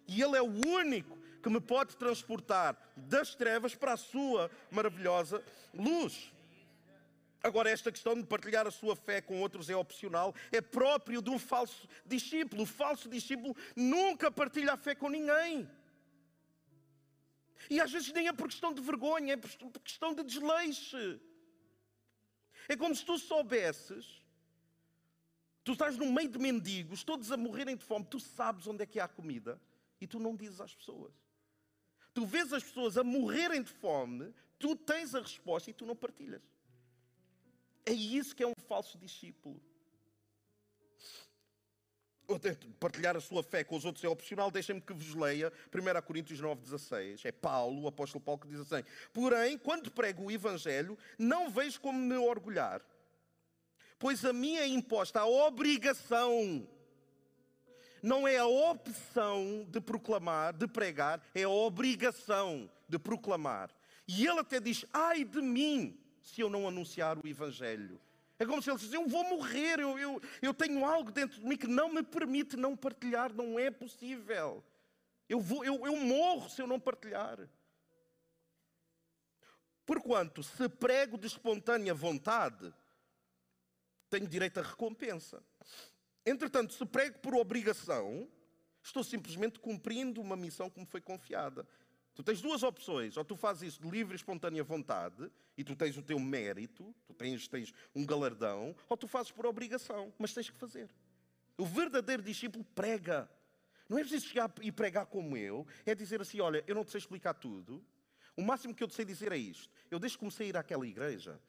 e 0.06 0.22
ele 0.22 0.34
é 0.34 0.40
o 0.40 0.66
único 0.66 1.18
que 1.42 1.50
me 1.50 1.60
pode 1.60 1.98
transportar 1.98 2.78
das 2.96 3.34
trevas 3.34 3.74
para 3.74 3.92
a 3.92 3.98
sua 3.98 4.50
maravilhosa 4.70 5.44
luz. 5.74 6.32
Agora, 7.42 7.70
esta 7.70 7.92
questão 7.92 8.14
de 8.14 8.24
partilhar 8.24 8.66
a 8.66 8.70
sua 8.70 8.96
fé 8.96 9.20
com 9.20 9.40
outros 9.40 9.70
é 9.70 9.76
opcional, 9.76 10.34
é 10.50 10.60
próprio 10.60 11.22
de 11.22 11.30
um 11.30 11.38
falso 11.38 11.88
discípulo. 12.04 12.62
O 12.62 12.66
falso 12.66 13.08
discípulo 13.08 13.56
nunca 13.76 14.30
partilha 14.30 14.72
a 14.72 14.76
fé 14.76 14.94
com 14.94 15.08
ninguém. 15.08 15.68
E 17.70 17.80
às 17.80 17.92
vezes 17.92 18.12
nem 18.12 18.28
é 18.28 18.32
por 18.32 18.48
questão 18.48 18.72
de 18.72 18.80
vergonha, 18.80 19.34
é 19.34 19.36
por 19.36 19.50
questão 19.80 20.14
de 20.14 20.24
desleixo. 20.24 21.20
É 22.68 22.76
como 22.76 22.94
se 22.94 23.04
tu 23.04 23.18
soubesses, 23.18 24.18
Tu 25.68 25.72
estás 25.72 25.98
no 25.98 26.10
meio 26.10 26.30
de 26.30 26.38
mendigos, 26.38 27.04
todos 27.04 27.30
a 27.30 27.36
morrerem 27.36 27.76
de 27.76 27.84
fome, 27.84 28.06
tu 28.06 28.18
sabes 28.18 28.66
onde 28.66 28.82
é 28.82 28.86
que 28.86 28.98
há 28.98 29.06
comida 29.06 29.60
e 30.00 30.06
tu 30.06 30.18
não 30.18 30.34
dizes 30.34 30.62
às 30.62 30.74
pessoas. 30.74 31.12
Tu 32.14 32.24
vês 32.24 32.54
as 32.54 32.64
pessoas 32.64 32.96
a 32.96 33.04
morrerem 33.04 33.62
de 33.62 33.70
fome, 33.70 34.32
tu 34.58 34.74
tens 34.74 35.14
a 35.14 35.20
resposta 35.20 35.68
e 35.68 35.74
tu 35.74 35.84
não 35.84 35.94
partilhas. 35.94 36.40
É 37.84 37.92
isso 37.92 38.34
que 38.34 38.42
é 38.42 38.46
um 38.46 38.54
falso 38.66 38.98
discípulo. 38.98 39.60
Partilhar 42.78 43.16
a 43.16 43.20
sua 43.20 43.42
fé 43.42 43.64
com 43.64 43.74
os 43.74 43.86
outros 43.86 44.04
é 44.04 44.08
opcional, 44.08 44.50
deixem-me 44.50 44.82
que 44.82 44.92
vos 44.92 45.14
leia 45.14 45.50
1 45.74 46.02
Coríntios 46.02 46.38
9,16. 46.42 47.24
É 47.24 47.32
Paulo, 47.32 47.84
o 47.84 47.88
apóstolo 47.88 48.22
Paulo, 48.22 48.42
que 48.42 48.48
diz 48.48 48.60
assim: 48.60 48.84
Porém, 49.14 49.56
quando 49.56 49.90
prego 49.90 50.24
o 50.24 50.30
Evangelho, 50.30 50.98
não 51.18 51.48
vejo 51.48 51.80
como 51.80 51.98
me 51.98 52.16
orgulhar, 52.16 52.82
pois 53.98 54.22
a 54.26 54.32
mim 54.34 54.56
é 54.56 54.66
imposta 54.66 55.20
a 55.20 55.26
obrigação, 55.26 56.68
não 58.02 58.28
é 58.28 58.36
a 58.36 58.46
opção 58.46 59.66
de 59.66 59.80
proclamar, 59.80 60.52
de 60.52 60.68
pregar, 60.68 61.26
é 61.34 61.44
a 61.44 61.48
obrigação 61.48 62.70
de 62.86 62.98
proclamar. 62.98 63.70
E 64.06 64.26
ele 64.26 64.40
até 64.40 64.60
diz: 64.60 64.84
Ai 64.92 65.24
de 65.24 65.40
mim, 65.40 65.98
se 66.28 66.42
eu 66.42 66.50
não 66.50 66.68
anunciar 66.68 67.18
o 67.18 67.26
Evangelho. 67.26 68.00
É 68.38 68.44
como 68.44 68.62
se 68.62 68.70
ele 68.70 68.76
dissesse: 68.76 68.94
Eu 68.94 69.08
vou 69.08 69.24
morrer, 69.24 69.80
eu, 69.80 69.98
eu, 69.98 70.22
eu 70.42 70.54
tenho 70.54 70.84
algo 70.84 71.10
dentro 71.10 71.40
de 71.40 71.46
mim 71.46 71.56
que 71.56 71.66
não 71.66 71.92
me 71.92 72.02
permite 72.02 72.56
não 72.56 72.76
partilhar, 72.76 73.32
não 73.32 73.58
é 73.58 73.70
possível. 73.70 74.62
Eu, 75.28 75.40
vou, 75.40 75.64
eu, 75.64 75.86
eu 75.86 75.96
morro 75.96 76.48
se 76.48 76.60
eu 76.60 76.66
não 76.66 76.78
partilhar. 76.78 77.38
Porquanto, 79.84 80.42
se 80.42 80.68
prego 80.68 81.16
de 81.16 81.26
espontânea 81.26 81.94
vontade, 81.94 82.72
tenho 84.10 84.28
direito 84.28 84.58
à 84.60 84.62
recompensa. 84.62 85.42
Entretanto, 86.24 86.74
se 86.74 86.84
prego 86.84 87.18
por 87.20 87.34
obrigação, 87.34 88.28
estou 88.82 89.02
simplesmente 89.02 89.58
cumprindo 89.58 90.20
uma 90.20 90.36
missão 90.36 90.68
que 90.68 90.78
me 90.78 90.86
foi 90.86 91.00
confiada. 91.00 91.66
Tu 92.18 92.24
tens 92.24 92.40
duas 92.40 92.64
opções, 92.64 93.16
ou 93.16 93.24
tu 93.24 93.36
fazes 93.36 93.74
isso 93.74 93.80
de 93.80 93.88
livre 93.88 94.12
e 94.12 94.16
espontânea 94.16 94.64
vontade, 94.64 95.30
e 95.56 95.62
tu 95.62 95.76
tens 95.76 95.96
o 95.96 96.02
teu 96.02 96.18
mérito, 96.18 96.92
tu 97.06 97.14
tens, 97.14 97.46
tens 97.46 97.72
um 97.94 98.04
galardão, 98.04 98.74
ou 98.88 98.96
tu 98.96 99.06
fazes 99.06 99.30
por 99.30 99.46
obrigação, 99.46 100.12
mas 100.18 100.34
tens 100.34 100.50
que 100.50 100.56
fazer. 100.56 100.90
O 101.56 101.64
verdadeiro 101.64 102.20
discípulo 102.20 102.64
prega. 102.74 103.30
Não 103.88 103.98
é 103.98 104.00
preciso 104.00 104.26
chegar 104.26 104.52
e 104.60 104.72
pregar 104.72 105.06
como 105.06 105.36
eu, 105.36 105.64
é 105.86 105.94
dizer 105.94 106.20
assim: 106.20 106.40
olha, 106.40 106.64
eu 106.66 106.74
não 106.74 106.82
te 106.84 106.90
sei 106.90 106.98
explicar 106.98 107.34
tudo, 107.34 107.86
o 108.36 108.42
máximo 108.42 108.74
que 108.74 108.82
eu 108.82 108.88
te 108.88 108.94
sei 108.94 109.04
dizer 109.04 109.30
é 109.30 109.38
isto. 109.38 109.72
Eu 109.88 110.00
desde 110.00 110.18
que 110.18 110.20
comecei 110.20 110.46
a 110.46 110.48
ir 110.48 110.56
àquela 110.56 110.88
igreja, 110.88 111.40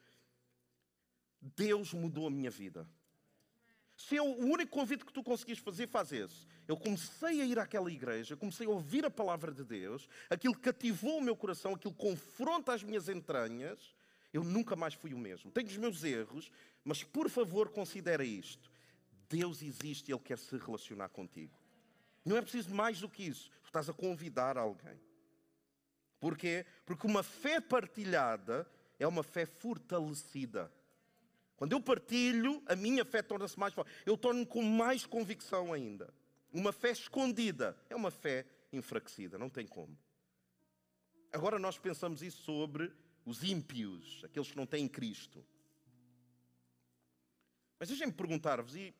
Deus 1.40 1.92
mudou 1.92 2.28
a 2.28 2.30
minha 2.30 2.48
vida. 2.48 2.88
Se 4.00 4.16
é 4.16 4.22
o 4.22 4.34
único 4.34 4.72
convite 4.72 5.04
que 5.04 5.12
tu 5.12 5.22
conseguis 5.22 5.58
fazer, 5.58 5.86
faz 5.86 6.10
esse. 6.10 6.46
Eu 6.66 6.74
comecei 6.74 7.42
a 7.42 7.44
ir 7.44 7.58
àquela 7.58 7.92
igreja, 7.92 8.34
comecei 8.34 8.66
a 8.66 8.70
ouvir 8.70 9.04
a 9.04 9.10
palavra 9.10 9.52
de 9.52 9.62
Deus, 9.62 10.08
aquilo 10.30 10.56
cativou 10.58 11.18
o 11.18 11.22
meu 11.22 11.36
coração, 11.36 11.74
aquilo 11.74 11.92
confronta 11.92 12.72
as 12.72 12.82
minhas 12.82 13.10
entranhas. 13.10 13.94
Eu 14.32 14.42
nunca 14.42 14.74
mais 14.74 14.94
fui 14.94 15.12
o 15.12 15.18
mesmo. 15.18 15.50
Tenho 15.50 15.66
os 15.66 15.76
meus 15.76 16.02
erros, 16.02 16.50
mas 16.82 17.04
por 17.04 17.28
favor 17.28 17.68
considera 17.68 18.24
isto. 18.24 18.72
Deus 19.28 19.60
existe 19.60 20.08
e 20.08 20.14
Ele 20.14 20.22
quer 20.22 20.38
se 20.38 20.56
relacionar 20.56 21.10
contigo. 21.10 21.52
Não 22.24 22.38
é 22.38 22.40
preciso 22.40 22.74
mais 22.74 23.00
do 23.00 23.08
que 23.08 23.24
isso. 23.24 23.50
Estás 23.66 23.90
a 23.90 23.92
convidar 23.92 24.56
alguém. 24.56 24.98
Porquê? 26.18 26.64
Porque 26.86 27.06
uma 27.06 27.22
fé 27.22 27.60
partilhada 27.60 28.66
é 28.98 29.06
uma 29.06 29.22
fé 29.22 29.44
fortalecida. 29.44 30.72
Quando 31.60 31.72
eu 31.72 31.80
partilho, 31.82 32.62
a 32.64 32.74
minha 32.74 33.04
fé 33.04 33.20
torna-se 33.20 33.58
mais 33.58 33.74
forte. 33.74 33.92
Eu 34.06 34.16
torno-me 34.16 34.46
com 34.46 34.62
mais 34.62 35.04
convicção 35.04 35.74
ainda. 35.74 36.10
Uma 36.50 36.72
fé 36.72 36.90
escondida 36.90 37.76
é 37.90 37.94
uma 37.94 38.10
fé 38.10 38.46
enfraquecida, 38.72 39.36
não 39.36 39.50
tem 39.50 39.66
como. 39.66 39.94
Agora 41.30 41.58
nós 41.58 41.76
pensamos 41.76 42.22
isso 42.22 42.40
sobre 42.44 42.90
os 43.26 43.44
ímpios, 43.44 44.22
aqueles 44.24 44.50
que 44.50 44.56
não 44.56 44.64
têm 44.64 44.88
Cristo. 44.88 45.44
Mas 47.78 47.90
deixem-me 47.90 48.14
perguntar-vos, 48.14 48.74
e, 48.74 48.94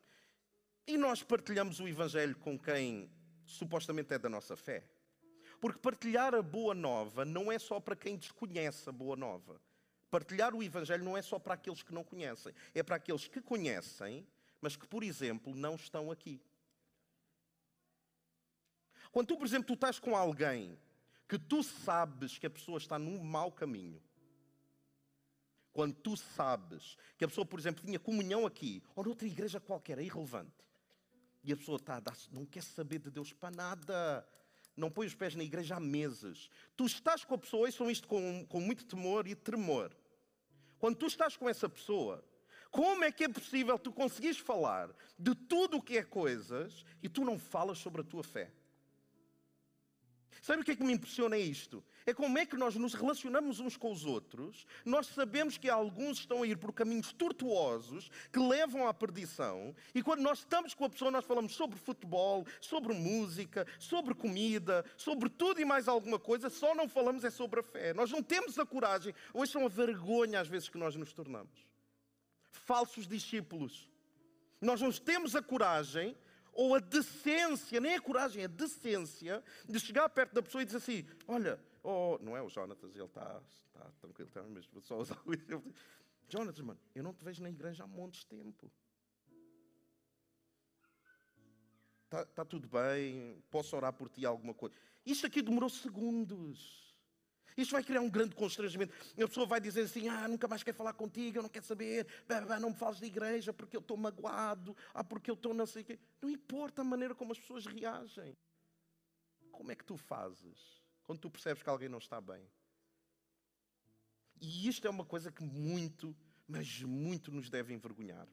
e 0.87 0.99
nós 0.99 1.23
partilhamos 1.23 1.81
o 1.81 1.89
Evangelho 1.89 2.37
com 2.37 2.59
quem 2.59 3.11
supostamente 3.47 4.13
é 4.13 4.19
da 4.19 4.29
nossa 4.29 4.55
fé? 4.55 4.85
Porque 5.63 5.79
partilhar 5.79 6.35
a 6.35 6.43
boa 6.43 6.75
nova 6.75 7.25
não 7.25 7.51
é 7.51 7.59
só 7.59 7.81
para 7.81 7.97
quem 7.97 8.19
desconhece 8.19 8.87
a 8.87 8.93
boa 8.93 9.17
nova. 9.17 9.59
Partilhar 10.11 10.55
o 10.55 10.63
Evangelho 10.63 11.05
não 11.05 11.17
é 11.17 11.23
só 11.23 11.39
para 11.39 11.55
aqueles 11.55 11.83
que 11.83 11.95
não 11.95 12.03
conhecem, 12.03 12.53
é 12.75 12.83
para 12.83 12.97
aqueles 12.97 13.29
que 13.29 13.41
conhecem, 13.41 14.27
mas 14.61 14.77
que, 14.77 14.87
por 14.87 15.03
exemplo, 15.03 15.55
não 15.55 15.77
estão 15.77 16.11
aqui. 16.11 16.43
Quando 19.13 19.29
tu, 19.29 19.37
por 19.37 19.47
exemplo, 19.47 19.67
tu 19.67 19.75
estás 19.75 19.99
com 19.99 20.17
alguém 20.17 20.79
que 21.29 21.39
tu 21.39 21.63
sabes 21.63 22.39
que 22.39 22.47
a 22.47 22.51
pessoa 22.51 22.79
está 22.79 22.99
num 22.99 23.23
mau 23.23 23.53
caminho, 23.53 24.03
quando 25.73 25.95
tu 25.95 26.17
sabes 26.17 26.97
que 27.17 27.25
a 27.25 27.29
pessoa, 27.29 27.47
por 27.47 27.59
exemplo, 27.59 27.85
tinha 27.85 27.99
comunhão 27.99 28.45
aqui 28.45 28.83
ou 28.95 29.05
noutra 29.05 29.27
igreja 29.27 29.61
qualquer, 29.61 29.99
é 29.99 30.03
irrelevante, 30.03 30.65
e 31.45 31.53
a 31.53 31.57
pessoa 31.57 31.77
está 31.77 32.03
não 32.33 32.45
quer 32.45 32.63
saber 32.63 32.99
de 32.99 33.11
Deus 33.11 33.33
para 33.33 33.55
nada, 33.55 34.27
não 34.81 34.91
põe 34.91 35.07
os 35.07 35.15
pés 35.15 35.35
na 35.35 35.45
igreja 35.45 35.77
há 35.77 35.81
meses. 35.81 36.51
Tu 36.77 36.87
estás 36.87 37.25
com 37.25 37.35
a 37.35 37.39
pessoa, 37.39 37.69
e 37.69 37.73
são 37.73 37.91
isto 37.91 38.09
com, 38.09 38.45
com 38.47 38.61
muito 38.61 38.85
temor 38.85 39.29
e 39.29 39.35
tremor. 39.35 39.95
Quando 40.79 40.97
tu 40.97 41.07
estás 41.07 41.37
com 41.37 41.49
essa 41.49 41.69
pessoa, 41.69 42.25
como 42.71 43.05
é 43.05 43.13
que 43.13 43.25
é 43.25 43.29
possível 43.29 43.79
tu 43.79 43.93
conseguires 43.93 44.39
falar 44.39 44.91
de 45.19 45.35
tudo 45.35 45.77
o 45.77 45.83
que 45.83 45.99
é 45.99 46.03
coisas 46.03 46.85
e 47.03 47.09
tu 47.09 47.25
não 47.25 47.39
falas 47.39 47.79
sobre 47.79 48.01
a 48.01 48.05
tua 48.05 48.25
fé? 48.25 48.51
Sabe 50.41 50.63
o 50.63 50.65
que 50.65 50.71
é 50.71 50.77
que 50.77 50.83
me 50.83 50.95
impressiona 50.95 51.37
isto? 51.37 51.85
É 52.07 52.15
como 52.15 52.39
é 52.39 52.47
que 52.47 52.57
nós 52.57 52.75
nos 52.75 52.95
relacionamos 52.95 53.61
uns 53.61 53.77
com 53.77 53.93
os 53.93 54.07
outros. 54.07 54.67
Nós 54.87 55.07
sabemos 55.09 55.59
que 55.59 55.69
alguns 55.69 56.19
estão 56.19 56.43
a 56.43 56.47
ir 56.47 56.57
por 56.57 56.73
caminhos 56.73 57.13
tortuosos 57.13 58.11
que 58.33 58.39
levam 58.39 58.89
à 58.89 58.95
perdição. 58.95 59.75
E 59.95 60.03
quando 60.03 60.21
nós 60.21 60.39
estamos 60.39 60.73
com 60.73 60.87
a 60.87 60.91
pessoa, 60.91 61.11
nós 61.11 61.27
falamos 61.27 61.53
sobre 61.53 61.79
futebol, 61.79 62.47
sobre 62.61 62.95
música, 62.95 63.67
sobre 63.79 64.15
comida, 64.15 64.85
sobre 64.97 65.29
tudo 65.29 65.61
e 65.61 65.65
mais 65.65 65.89
alguma 65.89 66.19
coisa. 66.19 66.49
Só 66.49 66.75
não 66.75 66.89
falamos 66.89 67.23
é 67.23 67.31
sobre 67.31 67.61
a 67.61 67.63
fé. 67.63 67.93
Nós 67.93 68.11
não 68.11 68.23
temos 68.23 68.59
a 68.59 68.65
coragem. 68.65 69.15
Hoje 69.35 69.53
são 69.53 69.67
a 69.67 69.69
vergonha 69.69 70.41
às 70.41 70.49
vezes 70.49 70.71
que 70.71 70.79
nós 70.79 70.97
nos 70.97 71.13
tornamos. 71.13 71.67
Falsos 72.51 73.07
discípulos. 73.07 73.89
Nós 74.59 74.81
não 74.81 74.91
temos 74.91 75.37
a 75.37 75.43
coragem 75.43 76.17
ou 76.53 76.75
a 76.75 76.79
decência, 76.79 77.81
nem 77.81 77.95
a 77.95 78.01
coragem, 78.01 78.45
a 78.45 78.49
decência 78.49 79.43
de 79.69 79.79
chegar 79.81 80.09
perto 80.09 80.35
da 80.35 80.43
pessoa 80.43 80.63
e 80.63 80.65
dizer 80.65 80.79
assim: 80.79 81.07
Olha, 81.27 81.61
oh, 81.83 82.19
não 82.21 82.37
é 82.37 82.43
o 82.43 82.49
Jonatas, 82.49 82.95
ele 82.95 83.05
está 83.05 83.41
tá 83.73 83.91
tranquilo, 84.01 84.29
está 84.29 84.43
mesmo, 84.43 84.73
vou 84.73 84.83
só 84.83 84.99
usar 84.99 85.21
o 85.25 85.33
exemplo. 85.33 85.73
Jonatas, 86.29 86.61
mano, 86.61 86.81
eu 86.95 87.03
não 87.03 87.13
te 87.13 87.25
vejo 87.25 87.43
na 87.43 87.51
igreja 87.51 87.85
há 87.85 87.87
montes 87.87 88.21
de 88.21 88.27
tempo. 88.27 88.71
Está 92.05 92.25
tá 92.25 92.45
tudo 92.45 92.69
bem, 92.69 93.43
posso 93.51 93.77
orar 93.77 93.93
por 93.93 94.09
ti 94.09 94.27
alguma 94.27 94.53
coisa. 94.53 94.75
Isto 95.07 95.27
aqui 95.27 95.43
demorou 95.43 95.71
segundos. 95.71 96.90
Isto 97.57 97.73
vai 97.73 97.83
criar 97.83 98.01
um 98.01 98.11
grande 98.11 98.35
constrangimento. 98.35 98.95
A 99.13 99.29
pessoa 99.29 99.47
vai 99.47 99.61
dizer 99.61 99.83
assim: 99.83 100.09
Ah, 100.09 100.29
nunca 100.29 100.49
mais 100.49 100.63
quero 100.63 100.77
falar 100.77 100.93
contigo, 100.93 101.39
eu 101.39 101.43
não 101.43 101.49
quero 101.49 101.65
saber, 101.65 102.07
não 102.61 102.71
me 102.71 102.77
fales 102.77 102.99
de 102.99 103.07
igreja 103.07 103.53
porque 103.53 103.77
eu 103.77 103.81
estou 103.81 103.97
magoado, 103.97 104.77
ah, 104.95 105.05
porque 105.05 105.31
eu 105.31 105.35
estou 105.35 105.55
não 105.55 105.67
sei 105.67 105.83
o 105.83 105.85
quê. 105.85 105.99
Não 106.21 106.31
importa 106.31 106.83
a 106.83 106.85
maneira 106.85 107.15
como 107.15 107.33
as 107.33 107.39
pessoas 107.39 107.67
reagem. 107.67 108.37
Como 109.51 109.71
é 109.71 109.75
que 109.75 109.85
tu 109.85 109.97
fazes 109.97 110.81
quando 111.05 111.19
tu 111.19 111.31
percebes 111.31 111.63
que 111.63 111.69
alguém 111.69 111.89
não 111.89 111.99
está 111.99 112.21
bem? 112.21 112.49
E 114.41 114.67
isto 114.67 114.87
é 114.87 114.91
uma 114.91 115.05
coisa 115.05 115.31
que 115.31 115.43
muito, 115.43 116.17
mas 116.49 116.83
muito 116.83 117.31
nos 117.31 117.51
deve 117.51 117.75
envergonhar. 117.75 118.27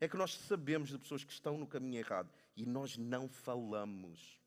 É 0.00 0.08
que 0.08 0.16
nós 0.16 0.34
sabemos 0.34 0.90
de 0.90 0.98
pessoas 0.98 1.24
que 1.24 1.32
estão 1.32 1.58
no 1.58 1.66
caminho 1.66 1.98
errado 1.98 2.30
e 2.56 2.64
nós 2.64 2.96
não 2.96 3.28
falamos. 3.28 4.41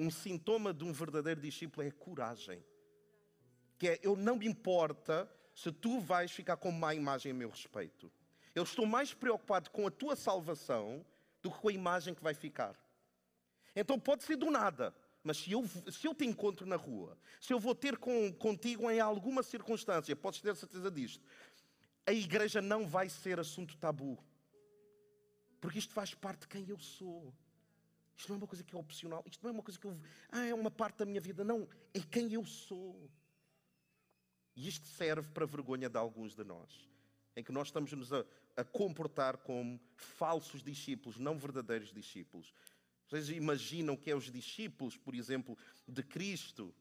Um 0.00 0.12
sintoma 0.12 0.72
de 0.72 0.84
um 0.84 0.92
verdadeiro 0.92 1.40
discípulo 1.40 1.84
é 1.84 1.88
a 1.88 1.92
coragem. 1.92 2.64
Que 3.76 3.88
é, 3.88 4.00
eu 4.00 4.14
não 4.14 4.36
me 4.36 4.46
importa 4.46 5.28
se 5.52 5.72
tu 5.72 5.98
vais 5.98 6.30
ficar 6.30 6.56
com 6.56 6.70
má 6.70 6.94
imagem 6.94 7.32
a 7.32 7.34
meu 7.34 7.50
respeito. 7.50 8.10
Eu 8.54 8.62
estou 8.62 8.86
mais 8.86 9.12
preocupado 9.12 9.70
com 9.70 9.88
a 9.88 9.90
tua 9.90 10.14
salvação 10.14 11.04
do 11.42 11.50
que 11.50 11.58
com 11.58 11.68
a 11.68 11.72
imagem 11.72 12.14
que 12.14 12.22
vai 12.22 12.32
ficar. 12.32 12.78
Então 13.74 13.98
pode 13.98 14.22
ser 14.22 14.36
do 14.36 14.52
nada, 14.52 14.94
mas 15.24 15.38
se 15.38 15.50
eu, 15.50 15.64
se 15.90 16.06
eu 16.06 16.14
te 16.14 16.24
encontro 16.24 16.64
na 16.64 16.76
rua, 16.76 17.18
se 17.40 17.52
eu 17.52 17.58
vou 17.58 17.74
ter 17.74 17.96
com, 17.96 18.32
contigo 18.32 18.88
em 18.88 19.00
alguma 19.00 19.42
circunstância, 19.42 20.14
podes 20.14 20.40
ter 20.40 20.54
certeza 20.54 20.90
disto, 20.92 21.24
a 22.06 22.12
igreja 22.12 22.62
não 22.62 22.86
vai 22.86 23.08
ser 23.08 23.40
assunto 23.40 23.76
tabu. 23.76 24.16
Porque 25.60 25.80
isto 25.80 25.92
faz 25.92 26.14
parte 26.14 26.42
de 26.42 26.48
quem 26.48 26.68
eu 26.68 26.78
sou. 26.78 27.34
Isto 28.18 28.30
não 28.30 28.34
é 28.34 28.38
uma 28.38 28.46
coisa 28.48 28.64
que 28.64 28.74
é 28.74 28.78
opcional. 28.78 29.24
Isto 29.30 29.42
não 29.44 29.50
é 29.50 29.52
uma 29.52 29.62
coisa 29.62 29.78
que 29.78 29.86
eu. 29.86 29.96
Ah, 30.28 30.44
é 30.44 30.52
uma 30.52 30.70
parte 30.70 30.98
da 30.98 31.06
minha 31.06 31.20
vida. 31.20 31.44
Não. 31.44 31.68
É 31.94 32.00
quem 32.00 32.32
eu 32.32 32.44
sou. 32.44 33.08
E 34.56 34.66
isto 34.66 34.86
serve 34.86 35.30
para 35.30 35.44
a 35.44 35.46
vergonha 35.46 35.88
de 35.88 35.96
alguns 35.96 36.34
de 36.34 36.42
nós. 36.42 36.88
em 37.36 37.44
que 37.44 37.52
nós 37.52 37.68
estamos-nos 37.68 38.12
a, 38.12 38.24
a 38.56 38.64
comportar 38.64 39.36
como 39.36 39.80
falsos 39.94 40.60
discípulos, 40.60 41.16
não 41.16 41.38
verdadeiros 41.38 41.92
discípulos. 41.92 42.52
Vocês 43.06 43.30
imaginam 43.30 43.96
que 43.96 44.10
é 44.10 44.16
os 44.16 44.28
discípulos, 44.30 44.96
por 44.96 45.14
exemplo, 45.14 45.56
de 45.86 46.02
Cristo, 46.02 46.74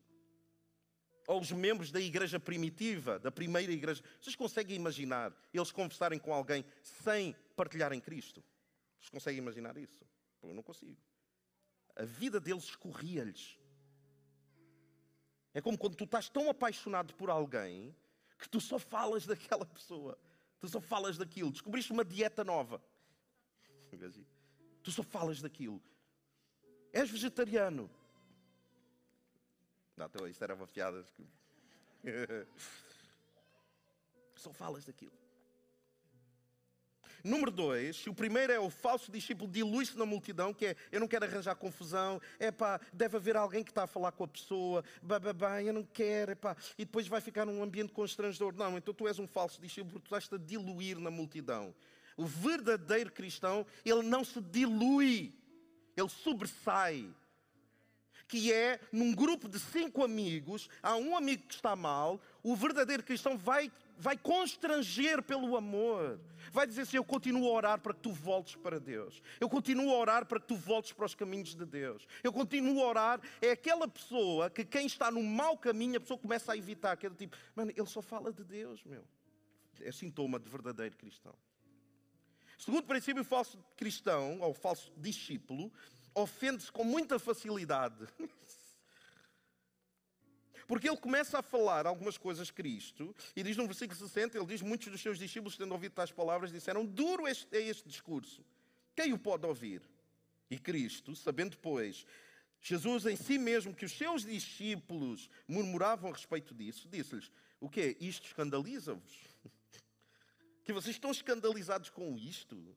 ou 1.28 1.40
os 1.40 1.52
membros 1.52 1.92
da 1.92 2.02
igreja 2.02 2.40
primitiva, 2.40 3.20
da 3.20 3.30
primeira 3.30 3.72
igreja. 3.72 4.04
Vocês 4.20 4.36
conseguem 4.36 4.76
imaginar 4.76 5.32
eles 5.54 5.72
conversarem 5.72 6.18
com 6.18 6.34
alguém 6.34 6.66
sem 6.82 7.36
partilharem 7.56 8.02
Cristo? 8.02 8.44
Vocês 8.98 9.10
conseguem 9.10 9.38
imaginar 9.38 9.78
isso? 9.78 10.04
Eu 10.42 10.56
não 10.56 10.64
consigo. 10.64 10.98
A 11.98 12.06
vida 12.06 12.40
deles 12.40 12.66
escorria-lhes. 12.66 13.60
É 15.54 15.60
como 15.60 15.78
quando 15.78 15.96
tu 15.96 16.04
estás 16.04 16.30
tão 16.30 16.50
apaixonado 16.50 17.16
por 17.16 17.30
alguém 17.30 17.96
que 18.38 18.48
tu 18.48 18.62
só 18.62 18.78
falas 18.78 19.26
daquela 19.26 19.66
pessoa. 19.66 20.18
Tu 20.60 20.70
só 20.70 20.80
falas 20.80 21.18
daquilo. 21.18 21.52
Descobriste 21.52 21.92
uma 21.92 22.06
dieta 22.06 22.44
nova. 22.44 22.80
Tu 24.84 24.92
só 24.92 25.02
falas 25.02 25.42
daquilo. 25.42 25.82
És 26.94 27.10
vegetariano. 27.10 27.90
Não, 29.96 30.06
então, 30.06 30.28
isto 30.28 30.44
era 30.44 30.54
uma 30.54 30.68
piada. 30.68 31.04
Só 34.36 34.54
falas 34.54 34.86
daquilo. 34.86 35.12
Número 37.28 37.52
dois, 37.52 38.08
o 38.08 38.14
primeiro 38.14 38.54
é 38.54 38.60
o 38.60 38.70
falso 38.70 39.12
discípulo 39.12 39.52
dilui-se 39.52 39.98
na 39.98 40.06
multidão, 40.06 40.54
que 40.54 40.68
é 40.68 40.76
eu 40.90 41.02
não 41.02 41.10
quero 41.10 41.26
arranjar 41.26 41.56
confusão, 41.56 42.22
é 42.40 42.52
pá, 42.52 42.80
deve 42.94 43.18
haver 43.18 43.36
alguém 43.36 43.66
que 43.66 43.72
está 43.72 43.84
a 43.84 43.88
falar 43.88 44.14
com 44.14 44.24
a 44.24 44.28
pessoa, 44.30 44.82
babá, 45.02 45.62
eu 45.62 45.74
não 45.74 45.84
quero, 45.84 46.32
é 46.32 46.36
pá, 46.36 46.56
e 46.78 46.86
depois 46.86 47.06
vai 47.06 47.20
ficar 47.20 47.46
num 47.46 47.62
ambiente 47.62 47.92
constrangedor. 47.92 48.56
Não, 48.56 48.78
então 48.78 48.94
tu 48.94 49.10
és 49.10 49.20
um 49.20 49.28
falso 49.28 49.60
discípulo 49.60 49.92
porque 49.92 50.08
tu 50.08 50.16
estás 50.16 50.42
a 50.42 50.42
diluir 50.42 51.00
na 51.00 51.12
multidão. 51.12 51.76
O 52.16 52.26
verdadeiro 52.26 53.12
cristão, 53.12 53.66
ele 53.84 54.04
não 54.04 54.24
se 54.24 54.40
dilui, 54.40 55.34
ele 55.98 56.10
sobressai 56.10 57.14
que 58.28 58.52
é 58.52 58.80
num 58.92 59.14
grupo 59.14 59.48
de 59.48 59.60
cinco 59.60 60.04
amigos, 60.04 60.70
há 60.84 60.96
um 60.96 61.16
amigo 61.16 61.44
que 61.48 61.56
está 61.56 61.76
mal, 61.76 62.22
o 62.44 62.56
verdadeiro 62.56 63.04
cristão 63.04 63.38
vai, 63.38 63.72
vai 63.98 64.18
constranger 64.18 65.22
pelo 65.22 65.56
amor. 65.56 66.20
Vai 66.52 66.68
dizer 66.68 66.84
assim: 66.84 66.98
Eu 66.98 67.04
continuo 67.04 67.48
a 67.48 67.52
orar 67.52 67.80
para 67.80 67.94
que 67.94 68.02
tu 68.02 68.12
voltes 68.12 68.56
para 68.56 68.80
Deus. 68.80 69.22
Eu 69.40 69.50
continuo 69.50 69.92
a 69.92 69.98
orar 69.98 70.26
para 70.26 70.40
que 70.40 70.48
tu 70.48 70.56
voltes 70.56 70.94
para 70.94 71.06
os 71.06 71.16
caminhos 71.16 71.56
de 71.56 71.66
Deus. 71.66 72.08
Eu 72.24 72.32
continuo 72.32 72.84
a 72.84 72.88
orar. 72.88 73.22
É 73.42 73.52
aquela 73.52 73.88
pessoa 73.88 74.50
que 74.50 74.64
quem 74.64 74.86
está 74.86 75.12
no 75.12 75.24
mau 75.24 75.58
caminho, 75.58 75.98
a 75.98 76.00
pessoa 76.00 76.18
começa 76.18 76.54
a 76.54 76.58
evitar. 76.58 76.96
Que 76.96 77.08
é 77.08 77.10
tipo, 77.10 77.36
mano, 77.56 77.72
ele 77.76 77.88
só 77.88 78.02
fala 78.02 78.32
de 78.32 78.44
Deus, 78.44 78.84
meu. 78.84 79.04
É 79.82 79.92
sintoma 79.92 80.40
de 80.40 80.50
verdadeiro 80.50 80.96
cristão. 80.96 81.36
Segundo 82.58 82.84
princípio, 82.86 83.22
o 83.22 83.26
falso 83.26 83.64
cristão, 83.76 84.40
ou 84.42 84.52
falso 84.54 84.92
discípulo, 84.98 85.72
ofende-se 86.16 86.72
com 86.72 86.84
muita 86.84 87.20
facilidade. 87.20 88.08
Porque 90.68 90.88
ele 90.88 90.98
começa 90.98 91.40
a 91.40 91.42
falar 91.42 91.88
algumas 91.88 92.18
coisas 92.18 92.52
Cristo, 92.52 93.16
e 93.36 93.42
diz 93.42 93.56
no 93.56 93.66
versículo 93.66 93.98
60, 93.98 94.38
ele 94.38 94.46
diz, 94.46 94.62
muitos 94.62 94.90
dos 94.90 95.02
seus 95.02 95.18
discípulos, 95.18 95.56
tendo 95.56 95.72
ouvido 95.72 95.94
tais 95.94 96.12
palavras, 96.12 96.52
disseram, 96.52 96.86
duro 96.86 97.28
este, 97.28 97.48
é 97.56 97.62
este 97.62 97.88
discurso. 97.88 98.44
Quem 98.94 99.14
o 99.14 99.18
pode 99.18 99.46
ouvir? 99.46 99.82
E 100.50 100.58
Cristo, 100.58 101.16
sabendo, 101.16 101.58
pois, 101.58 102.06
Jesus 102.60 103.06
em 103.06 103.16
si 103.16 103.38
mesmo, 103.38 103.74
que 103.74 103.86
os 103.86 103.92
seus 103.92 104.26
discípulos 104.26 105.30
murmuravam 105.48 106.12
a 106.12 106.14
respeito 106.14 106.54
disso, 106.54 106.88
disse-lhes, 106.90 107.32
o 107.60 107.70
que 107.70 107.82
é? 107.82 107.96
Isto 108.00 108.28
escandaliza-vos? 108.28 109.28
Que 110.64 110.74
vocês 110.74 110.96
estão 110.96 111.12
escandalizados 111.12 111.90
com 111.90 112.18
isto? 112.18 112.76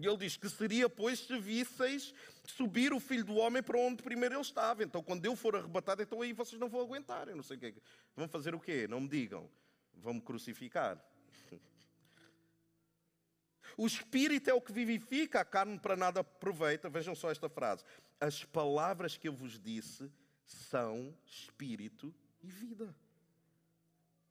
E 0.00 0.06
ele 0.06 0.16
diz 0.16 0.36
que 0.36 0.48
seria, 0.48 0.88
pois, 0.88 1.18
se 1.18 1.38
visseis 1.40 2.14
subir 2.44 2.92
o 2.92 3.00
filho 3.00 3.24
do 3.24 3.34
homem 3.34 3.60
para 3.62 3.76
onde 3.78 4.00
primeiro 4.00 4.36
ele 4.36 4.42
estava. 4.42 4.84
Então, 4.84 5.02
quando 5.02 5.26
eu 5.26 5.34
for 5.34 5.56
arrebatado, 5.56 6.00
então 6.00 6.22
aí 6.22 6.32
vocês 6.32 6.58
não 6.58 6.68
vão 6.68 6.80
aguentar. 6.80 7.28
Eu 7.28 7.34
não 7.34 7.42
sei 7.42 7.56
o 7.56 7.60
que 7.60 7.66
é. 7.66 7.74
Vão 8.14 8.28
fazer 8.28 8.54
o 8.54 8.60
quê? 8.60 8.86
Não 8.88 9.00
me 9.00 9.08
digam. 9.08 9.50
Vão 9.94 10.14
me 10.14 10.20
crucificar. 10.20 11.02
O 13.76 13.86
espírito 13.86 14.50
é 14.50 14.54
o 14.54 14.60
que 14.60 14.72
vivifica, 14.72 15.38
a 15.40 15.44
carne 15.44 15.78
para 15.78 15.96
nada 15.96 16.18
aproveita. 16.18 16.88
Vejam 16.88 17.14
só 17.14 17.30
esta 17.30 17.48
frase. 17.48 17.84
As 18.20 18.44
palavras 18.44 19.16
que 19.16 19.28
eu 19.28 19.32
vos 19.32 19.56
disse 19.56 20.10
são 20.44 21.16
espírito 21.24 22.12
e 22.42 22.48
vida. 22.48 22.86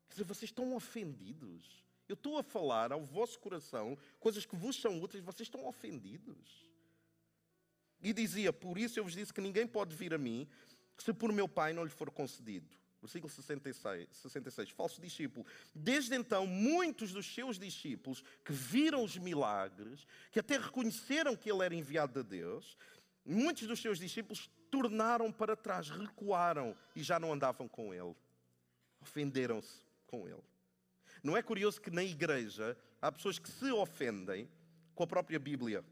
Quer 0.06 0.14
dizer, 0.14 0.24
vocês 0.24 0.50
estão 0.50 0.74
ofendidos. 0.74 1.87
Eu 2.08 2.14
estou 2.14 2.38
a 2.38 2.42
falar 2.42 2.92
ao 2.92 3.04
vosso 3.04 3.38
coração 3.38 3.96
coisas 4.18 4.46
que 4.46 4.56
vos 4.56 4.80
são 4.80 5.00
úteis, 5.00 5.22
vocês 5.22 5.46
estão 5.46 5.66
ofendidos. 5.66 6.66
E 8.00 8.12
dizia: 8.12 8.52
Por 8.52 8.78
isso 8.78 8.98
eu 8.98 9.04
vos 9.04 9.12
disse 9.12 9.32
que 9.32 9.40
ninguém 9.40 9.66
pode 9.66 9.94
vir 9.94 10.14
a 10.14 10.18
mim 10.18 10.48
se 10.96 11.12
por 11.12 11.32
meu 11.32 11.48
Pai 11.48 11.72
não 11.72 11.84
lhe 11.84 11.90
for 11.90 12.10
concedido. 12.10 12.76
Versículo 13.00 13.30
66, 13.30 14.08
66, 14.10 14.70
falso 14.70 15.00
discípulo. 15.00 15.46
Desde 15.72 16.16
então, 16.16 16.46
muitos 16.46 17.12
dos 17.12 17.32
seus 17.32 17.56
discípulos 17.56 18.24
que 18.44 18.52
viram 18.52 19.04
os 19.04 19.16
milagres, 19.16 20.04
que 20.32 20.40
até 20.40 20.58
reconheceram 20.58 21.36
que 21.36 21.50
ele 21.50 21.64
era 21.64 21.74
enviado 21.74 22.20
de 22.22 22.28
Deus, 22.28 22.76
muitos 23.24 23.68
dos 23.68 23.80
seus 23.80 23.98
discípulos 24.00 24.50
tornaram 24.68 25.30
para 25.30 25.54
trás, 25.54 25.88
recuaram 25.88 26.76
e 26.96 27.02
já 27.02 27.20
não 27.20 27.32
andavam 27.32 27.68
com 27.68 27.94
ele. 27.94 28.16
Ofenderam-se 29.00 29.80
com 30.08 30.26
ele. 30.26 30.42
Não 31.22 31.36
é 31.36 31.42
curioso 31.42 31.80
que 31.80 31.90
na 31.90 32.02
igreja 32.02 32.76
há 33.00 33.10
pessoas 33.10 33.38
que 33.38 33.50
se 33.50 33.70
ofendem 33.70 34.48
com 34.94 35.02
a 35.02 35.06
própria 35.06 35.38
Bíblia? 35.38 35.84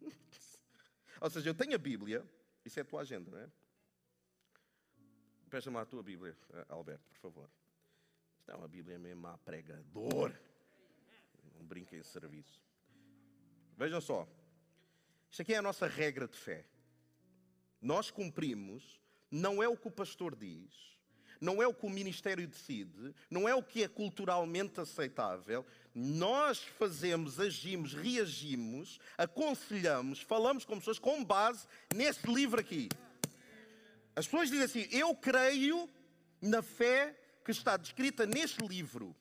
Ou 1.20 1.30
seja, 1.30 1.50
eu 1.50 1.54
tenho 1.54 1.74
a 1.74 1.78
Bíblia, 1.78 2.24
isso 2.64 2.78
é 2.78 2.82
a 2.82 2.84
tua 2.84 3.00
agenda, 3.00 3.30
não 3.30 3.38
é? 3.38 3.48
Presta-me 5.48 5.76
a 5.78 5.84
tua 5.84 6.02
Bíblia, 6.02 6.36
Alberto, 6.68 7.08
por 7.10 7.18
favor. 7.18 7.50
Isto 8.38 8.50
é 8.50 8.54
uma 8.54 8.68
Bíblia 8.68 8.98
mesmo 8.98 9.26
a 9.26 9.38
pregador. 9.38 10.32
Não 11.54 11.64
brinca 11.64 11.96
em 11.96 12.02
serviço. 12.02 12.60
Vejam 13.76 14.00
só. 14.00 14.28
Isto 15.30 15.42
aqui 15.42 15.54
é 15.54 15.58
a 15.58 15.62
nossa 15.62 15.86
regra 15.86 16.26
de 16.26 16.36
fé. 16.36 16.64
Nós 17.80 18.10
cumprimos, 18.10 19.00
não 19.30 19.62
é 19.62 19.68
o 19.68 19.76
que 19.76 19.88
o 19.88 19.90
pastor 19.90 20.34
diz, 20.34 20.95
não 21.40 21.62
é 21.62 21.66
o 21.66 21.74
que 21.74 21.86
o 21.86 21.90
Ministério 21.90 22.46
decide, 22.46 23.14
não 23.30 23.48
é 23.48 23.54
o 23.54 23.62
que 23.62 23.82
é 23.82 23.88
culturalmente 23.88 24.80
aceitável. 24.80 25.64
Nós 25.94 26.58
fazemos, 26.78 27.40
agimos, 27.40 27.94
reagimos, 27.94 28.98
aconselhamos, 29.16 30.20
falamos 30.20 30.64
com 30.64 30.78
pessoas 30.78 30.98
com 30.98 31.24
base 31.24 31.66
nesse 31.94 32.26
livro 32.26 32.60
aqui. 32.60 32.88
As 34.14 34.26
pessoas 34.26 34.48
dizem 34.48 34.64
assim: 34.64 34.88
Eu 34.90 35.14
creio 35.14 35.88
na 36.40 36.62
fé 36.62 37.18
que 37.44 37.50
está 37.50 37.76
descrita 37.76 38.26
neste 38.26 38.66
livro. 38.66 39.14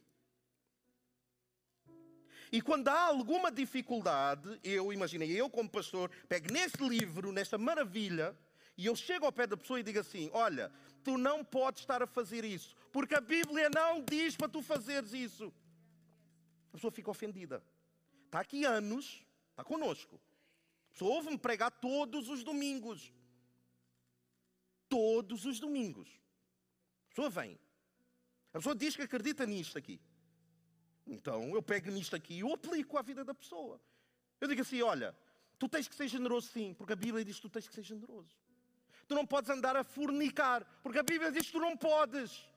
E 2.51 2.61
quando 2.61 2.87
há 2.87 3.01
alguma 3.01 3.51
dificuldade, 3.51 4.59
eu 4.63 4.93
imaginei, 4.93 5.29
eu 5.29 5.49
como 5.49 5.69
pastor, 5.69 6.09
pego 6.29 6.53
nesse 6.53 6.77
livro, 6.87 7.31
nesta 7.31 7.57
maravilha, 7.57 8.35
e 8.77 8.85
eu 8.85 8.95
chego 8.95 9.25
ao 9.25 9.31
pé 9.31 9.47
da 9.47 9.55
pessoa 9.55 9.79
e 9.79 9.83
digo 9.83 9.99
assim: 9.99 10.29
Olha, 10.33 10.71
tu 11.03 11.17
não 11.17 11.43
podes 11.43 11.81
estar 11.81 12.01
a 12.01 12.07
fazer 12.07 12.43
isso, 12.43 12.75
porque 12.91 13.15
a 13.15 13.21
Bíblia 13.21 13.69
não 13.69 14.03
diz 14.03 14.35
para 14.35 14.49
tu 14.49 14.61
fazeres 14.61 15.13
isso. 15.13 15.53
A 16.69 16.73
pessoa 16.73 16.91
fica 16.91 17.09
ofendida. 17.09 17.63
Está 18.25 18.41
aqui 18.41 18.65
anos, 18.65 19.23
está 19.51 19.63
conosco. 19.63 20.19
A 20.89 20.91
pessoa 20.91 21.15
ouve-me 21.15 21.37
pregar 21.37 21.71
todos 21.71 22.27
os 22.27 22.43
domingos. 22.43 23.13
Todos 24.89 25.45
os 25.45 25.59
domingos. 25.59 26.09
A 27.05 27.09
pessoa 27.09 27.29
vem. 27.29 27.57
A 28.53 28.57
pessoa 28.57 28.75
diz 28.75 28.95
que 28.95 29.01
acredita 29.01 29.45
nisto 29.45 29.77
aqui. 29.77 30.01
Então 31.07 31.53
eu 31.53 31.61
pego 31.61 31.89
nisto 31.91 32.15
aqui 32.15 32.35
e 32.35 32.39
eu 32.39 32.53
aplico 32.53 32.97
à 32.97 33.01
vida 33.01 33.23
da 33.23 33.33
pessoa. 33.33 33.79
Eu 34.41 34.47
digo 34.47 34.61
assim: 34.61 34.81
olha, 34.81 35.15
tu 35.57 35.69
tens 35.69 35.87
que 35.87 35.95
ser 35.95 36.07
generoso 36.07 36.49
sim, 36.49 36.73
porque 36.73 36.93
a 36.93 36.95
Bíblia 36.95 37.23
diz 37.23 37.37
que 37.37 37.43
tu 37.43 37.49
tens 37.49 37.67
que 37.67 37.73
ser 37.73 37.83
generoso. 37.83 38.35
Tu 39.07 39.13
não 39.13 39.25
podes 39.25 39.49
andar 39.49 39.75
a 39.75 39.83
fornicar, 39.83 40.65
porque 40.81 40.99
a 40.99 41.03
Bíblia 41.03 41.31
diz 41.31 41.45
que 41.47 41.51
tu 41.51 41.59
não 41.59 41.77
podes. 41.77 42.47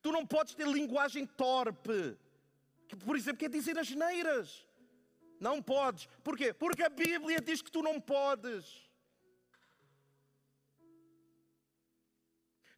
Tu 0.00 0.12
não 0.12 0.24
podes 0.24 0.54
ter 0.54 0.66
linguagem 0.66 1.26
torpe, 1.26 2.16
que, 2.88 2.96
por 2.96 3.16
exemplo, 3.16 3.40
quer 3.40 3.50
dizer 3.50 3.76
as 3.78 3.90
neiras. 3.90 4.66
Não 5.40 5.62
podes. 5.62 6.08
Porquê? 6.22 6.52
Porque 6.52 6.82
a 6.82 6.88
Bíblia 6.88 7.40
diz 7.40 7.62
que 7.62 7.70
tu 7.70 7.82
não 7.82 8.00
podes. 8.00 8.88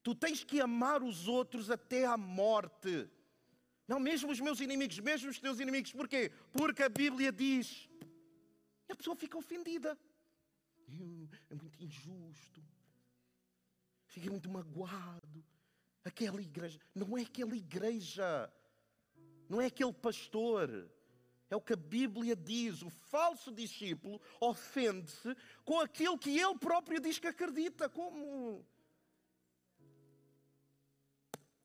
Tu 0.03 0.15
tens 0.15 0.43
que 0.43 0.61
amar 0.61 1.03
os 1.03 1.29
outros 1.29 1.71
até 1.71 2.07
à 2.07 2.17
morte. 2.17 3.09
Não, 3.87 4.01
mesmo 4.01 4.31
os 4.31 4.41
meus 4.41 4.61
inimigos, 4.61 4.99
mesmo 4.99 5.31
os 5.31 5.39
teus 5.39 5.61
inimigos. 5.61 5.93
Porquê? 5.93 6.31
Porque 6.53 6.83
a 6.83 6.89
Bíblia 6.89 7.31
diz. 7.31 7.89
A 8.91 8.97
pessoa 8.97 9.17
fica 9.17 9.39
ofendida. 9.39 9.97
É 11.49 11.55
muito 11.55 11.83
injusto. 11.83 12.63
Fica 14.07 14.29
muito 14.31 14.51
magoado. 14.51 15.45
Aquela 16.05 16.43
igreja. 16.43 16.81
Não 16.95 17.17
é 17.17 17.23
aquela 17.23 17.57
igreja. 17.57 18.53
Não 19.49 19.61
é 19.61 19.67
aquele 19.67 19.93
pastor. 19.93 20.91
É 21.49 21.57
o 21.57 21.61
que 21.61 21.73
a 21.73 21.77
Bíblia 21.77 22.35
diz. 22.35 22.83
O 22.83 22.91
falso 22.91 23.53
discípulo 23.53 24.21
ofende-se 24.41 25.37
com 25.65 25.81
aquilo 25.81 26.19
que 26.19 26.39
ele 26.39 26.59
próprio 26.59 27.01
diz 27.01 27.19
que 27.19 27.29
acredita. 27.29 27.89
Como? 27.89 28.67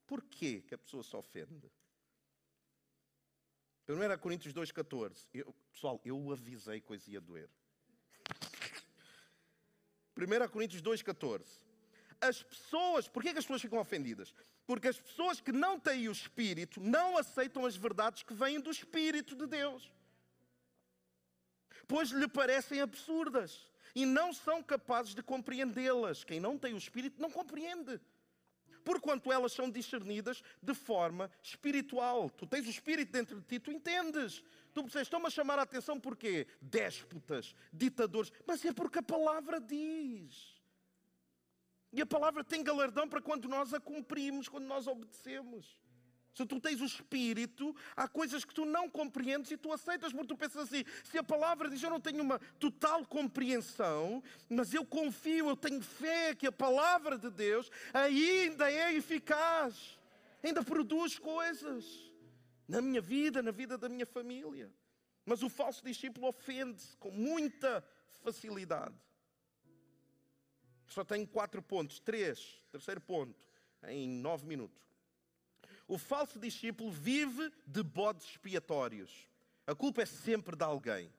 Porquê 0.05 0.61
que 0.61 0.75
a 0.75 0.77
pessoa 0.77 1.03
se 1.03 1.15
ofende? 1.15 1.71
1 3.87 4.17
Coríntios 4.17 4.53
2,14. 4.53 5.27
pessoal, 5.71 6.01
eu 6.03 6.31
avisei 6.31 6.81
que 6.81 6.87
coisa 6.87 7.09
ia 7.09 7.21
doer. 7.21 7.49
1 10.17 10.47
Coríntios 10.49 10.81
2,14. 10.81 11.45
As 12.19 12.41
pessoas, 12.41 13.07
porquê 13.07 13.31
que 13.31 13.39
as 13.39 13.45
pessoas 13.45 13.61
ficam 13.61 13.79
ofendidas? 13.79 14.33
Porque 14.65 14.87
as 14.87 14.99
pessoas 14.99 15.39
que 15.39 15.51
não 15.51 15.79
têm 15.79 16.07
o 16.07 16.11
Espírito 16.11 16.81
não 16.81 17.17
aceitam 17.17 17.65
as 17.65 17.75
verdades 17.75 18.23
que 18.23 18.33
vêm 18.33 18.59
do 18.59 18.71
Espírito 18.71 19.35
de 19.35 19.45
Deus. 19.45 19.91
Pois 21.87 22.09
lhe 22.09 22.27
parecem 22.27 22.81
absurdas 22.81 23.71
e 23.93 24.05
não 24.05 24.33
são 24.33 24.63
capazes 24.63 25.13
de 25.13 25.21
compreendê-las. 25.21 26.23
Quem 26.23 26.39
não 26.39 26.57
tem 26.57 26.73
o 26.73 26.77
Espírito 26.77 27.21
não 27.21 27.29
compreende 27.29 28.01
porquanto 28.85 29.31
elas 29.31 29.51
são 29.51 29.69
discernidas 29.69 30.41
de 30.61 30.73
forma 30.73 31.29
espiritual. 31.41 32.29
Tu 32.29 32.45
tens 32.45 32.67
o 32.67 32.69
Espírito 32.69 33.11
dentro 33.11 33.41
de 33.41 33.45
ti, 33.47 33.59
tu 33.59 33.71
entendes. 33.71 34.43
Tu 34.73 34.81
percebes, 34.83 35.07
estão-me 35.07 35.27
a 35.27 35.29
chamar 35.29 35.57
a 35.57 35.63
atenção 35.63 35.99
porquê? 35.99 36.47
Déspotas, 36.61 37.55
ditadores, 37.73 38.31
mas 38.45 38.63
é 38.63 38.71
porque 38.71 38.99
a 38.99 39.03
palavra 39.03 39.59
diz. 39.59 40.55
E 41.91 42.01
a 42.01 42.05
palavra 42.05 42.43
tem 42.43 42.63
galardão 42.63 43.07
para 43.07 43.21
quando 43.21 43.47
nós 43.47 43.73
a 43.73 43.79
cumprimos, 43.79 44.47
quando 44.47 44.65
nós 44.65 44.85
obedecemos. 44.85 45.77
Se 46.35 46.45
tu 46.45 46.59
tens 46.59 46.81
o 46.81 46.85
Espírito, 46.85 47.73
há 47.95 48.09
coisas 48.09 48.43
que 48.43 48.53
tu 48.53 48.65
não 48.65 48.89
compreendes 48.89 49.51
e 49.51 49.57
tu 49.57 49.71
aceitas, 49.71 50.11
porque 50.11 50.27
tu 50.27 50.35
pensas 50.35 50.63
assim: 50.63 50.83
se 51.05 51.17
a 51.17 51.23
palavra 51.23 51.69
diz 51.69 51.81
eu 51.81 51.89
não 51.89 51.99
tenho 51.99 52.21
uma 52.21 52.39
total 52.59 53.05
compreensão, 53.05 54.21
mas 54.49 54.73
eu 54.73 54.85
confio, 54.85 55.47
eu 55.47 55.55
tenho 55.55 55.81
fé 55.81 56.35
que 56.35 56.45
a 56.45 56.51
palavra 56.51 57.17
de 57.17 57.29
Deus 57.29 57.71
ainda 57.93 58.69
é 58.69 58.93
eficaz, 58.93 59.97
ainda 60.43 60.61
produz 60.61 61.17
coisas 61.17 62.11
na 62.67 62.81
minha 62.81 62.99
vida, 62.99 63.41
na 63.41 63.51
vida 63.51 63.77
da 63.77 63.87
minha 63.87 64.05
família. 64.05 64.69
Mas 65.25 65.41
o 65.41 65.47
falso 65.47 65.81
discípulo 65.85 66.27
ofende-se 66.27 66.97
com 66.97 67.11
muita 67.11 67.81
facilidade. 68.25 68.95
Só 70.85 71.05
tenho 71.05 71.25
quatro 71.25 71.61
pontos, 71.61 71.97
três, 71.97 72.61
terceiro 72.73 72.99
ponto, 72.99 73.47
em 73.87 74.09
nove 74.09 74.45
minutos. 74.45 74.85
O 75.87 75.97
falso 75.97 76.39
discípulo 76.39 76.91
vive 76.91 77.51
de 77.65 77.83
bodes 77.83 78.27
expiatórios. 78.27 79.27
A 79.67 79.75
culpa 79.75 80.01
é 80.01 80.05
sempre 80.05 80.55
de 80.55 80.63
alguém. 80.63 81.11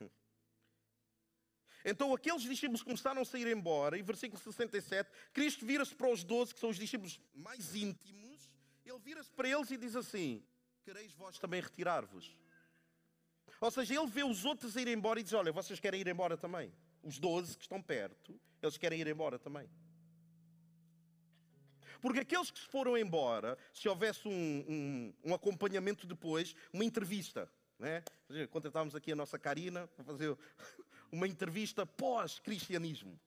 Então 1.88 2.12
aqueles 2.12 2.42
discípulos 2.42 2.82
começaram 2.82 3.22
a 3.22 3.24
sair 3.24 3.46
embora, 3.46 3.96
e 3.96 4.02
versículo 4.02 4.42
67, 4.42 5.08
Cristo 5.32 5.64
vira-se 5.64 5.94
para 5.94 6.10
os 6.10 6.24
doze, 6.24 6.52
que 6.52 6.58
são 6.58 6.70
os 6.70 6.76
discípulos 6.76 7.20
mais 7.32 7.76
íntimos, 7.76 8.50
ele 8.84 8.98
vira-se 8.98 9.30
para 9.30 9.48
eles 9.48 9.70
e 9.70 9.76
diz 9.76 9.94
assim: 9.94 10.44
Quereis 10.82 11.12
vós 11.12 11.38
também 11.38 11.60
retirar-vos? 11.60 12.36
Ou 13.60 13.70
seja, 13.70 13.94
ele 13.94 14.06
vê 14.06 14.24
os 14.24 14.44
outros 14.44 14.74
ir 14.74 14.88
embora 14.88 15.20
e 15.20 15.22
diz: 15.22 15.32
Olha, 15.32 15.52
vocês 15.52 15.78
querem 15.78 16.00
ir 16.00 16.08
embora 16.08 16.36
também? 16.36 16.72
Os 17.02 17.20
doze 17.20 17.56
que 17.56 17.62
estão 17.62 17.80
perto, 17.80 18.40
eles 18.60 18.76
querem 18.76 19.00
ir 19.00 19.06
embora 19.06 19.38
também. 19.38 19.70
Porque 22.00 22.20
aqueles 22.20 22.50
que 22.50 22.58
se 22.58 22.66
foram 22.66 22.96
embora, 22.96 23.56
se 23.72 23.88
houvesse 23.88 24.26
um, 24.28 24.32
um, 24.32 25.14
um 25.24 25.34
acompanhamento 25.34 26.06
depois, 26.06 26.54
uma 26.72 26.84
entrevista, 26.84 27.50
né? 27.78 28.02
contratávamos 28.50 28.94
aqui 28.94 29.12
a 29.12 29.16
nossa 29.16 29.38
Karina 29.38 29.86
para 29.88 30.04
fazer 30.04 30.36
uma 31.10 31.26
entrevista 31.26 31.86
pós-cristianismo. 31.86 33.18